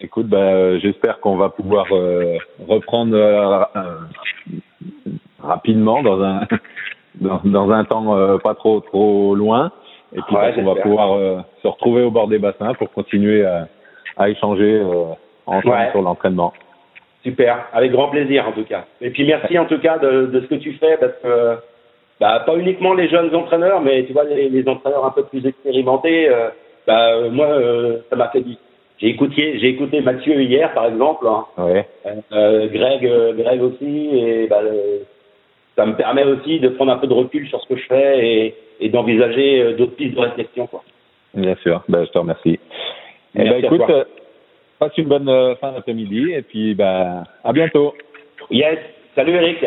Écoute, 0.00 0.26
bah, 0.26 0.36
euh, 0.38 0.78
j'espère 0.80 1.20
qu'on 1.20 1.36
va 1.36 1.48
pouvoir 1.48 1.86
euh, 1.92 2.36
reprendre 2.68 3.14
euh, 3.16 3.64
rapidement 5.44 6.02
dans 6.02 6.22
un 6.22 6.40
dans, 7.20 7.40
dans 7.44 7.70
un 7.70 7.84
temps 7.84 8.16
euh, 8.16 8.38
pas 8.38 8.54
trop 8.54 8.80
trop 8.80 9.34
loin 9.34 9.70
et 10.16 10.20
puis 10.22 10.36
Ouais, 10.36 10.54
on 10.58 10.64
va 10.74 10.80
pouvoir 10.80 11.12
euh, 11.14 11.38
se 11.62 11.68
retrouver 11.68 12.02
au 12.02 12.10
bord 12.10 12.28
des 12.28 12.38
bassins 12.38 12.74
pour 12.74 12.90
continuer 12.92 13.44
à, 13.44 13.68
à 14.16 14.28
échanger 14.28 14.80
euh, 14.80 15.04
ensemble 15.46 15.74
Ouais. 15.74 15.90
sur 15.90 16.02
l'entraînement. 16.02 16.52
Super, 17.22 17.66
avec 17.72 17.90
grand 17.92 18.08
plaisir 18.08 18.46
en 18.48 18.52
tout 18.52 18.64
cas. 18.64 18.84
Et 19.00 19.10
puis 19.10 19.24
merci 19.26 19.58
en 19.58 19.64
tout 19.66 19.78
cas 19.78 19.98
de, 19.98 20.26
de 20.26 20.40
ce 20.40 20.46
que 20.46 20.54
tu 20.56 20.72
fais 20.74 20.96
parce 20.98 21.14
que 21.22 21.56
bah, 22.20 22.42
pas 22.46 22.56
uniquement 22.56 22.94
les 22.94 23.08
jeunes 23.08 23.34
entraîneurs, 23.34 23.80
mais 23.80 24.04
tu 24.04 24.12
vois 24.12 24.24
les, 24.24 24.48
les 24.48 24.68
entraîneurs 24.68 25.04
un 25.04 25.10
peu 25.10 25.24
plus 25.24 25.44
expérimentés. 25.46 26.28
euh, 26.28 26.48
bah, 26.86 27.28
moi, 27.30 27.48
ça 28.10 28.16
m'a 28.16 28.28
fait 28.28 28.42
du. 28.42 28.56
J'ai 28.98 29.08
écouté, 29.08 29.58
j'ai 29.58 29.68
écouté 29.70 30.00
Mathieu 30.02 30.40
hier 30.42 30.72
par 30.74 30.86
exemple, 30.86 31.26
hein, 31.26 31.44
Ouais. 31.58 31.86
euh, 32.32 32.68
Greg, 32.68 33.02
Greg 33.36 33.62
aussi, 33.62 34.08
et 34.12 34.46
bah, 34.48 34.60
ça 35.76 35.86
me 35.86 35.96
permet 35.96 36.24
aussi 36.24 36.60
de 36.60 36.68
prendre 36.68 36.92
un 36.92 36.98
peu 36.98 37.06
de 37.06 37.12
recul 37.12 37.48
sur 37.48 37.60
ce 37.62 37.68
que 37.68 37.76
je 37.76 37.86
fais 37.86 38.26
et, 38.26 38.54
et 38.80 38.88
d'envisager 38.88 39.60
euh, 39.60 39.76
d'autres 39.76 39.96
pistes 39.96 40.14
de 40.14 40.20
réflexion. 40.20 40.66
Quoi. 40.66 40.82
Bien 41.34 41.56
sûr. 41.62 41.82
Ben, 41.88 42.04
je 42.04 42.10
te 42.10 42.18
remercie. 42.18 42.58
Eh 43.34 43.44
ben, 43.44 43.64
écoute, 43.64 43.80
euh, 43.88 44.04
passe 44.78 44.96
une 44.96 45.08
bonne 45.08 45.28
euh, 45.28 45.56
fin 45.56 45.72
d'après-midi 45.72 46.32
et 46.32 46.42
puis 46.42 46.74
ben, 46.74 47.24
à 47.42 47.52
bientôt. 47.52 47.94
Yes, 48.50 48.78
salut 49.14 49.32
Eric. 49.32 49.64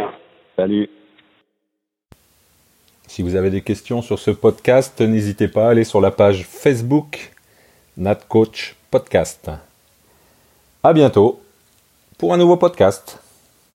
Salut. 0.55 0.89
Si 3.07 3.21
vous 3.21 3.35
avez 3.35 3.49
des 3.49 3.61
questions 3.61 4.01
sur 4.01 4.19
ce 4.19 4.31
podcast, 4.31 5.01
n'hésitez 5.01 5.47
pas 5.47 5.67
à 5.67 5.69
aller 5.71 5.83
sur 5.83 6.01
la 6.01 6.11
page 6.11 6.43
Facebook 6.43 7.31
NatCoach 7.97 8.75
Podcast. 8.91 9.49
À 10.83 10.93
bientôt 10.93 11.39
pour 12.17 12.33
un 12.33 12.37
nouveau 12.37 12.57
podcast. 12.57 13.26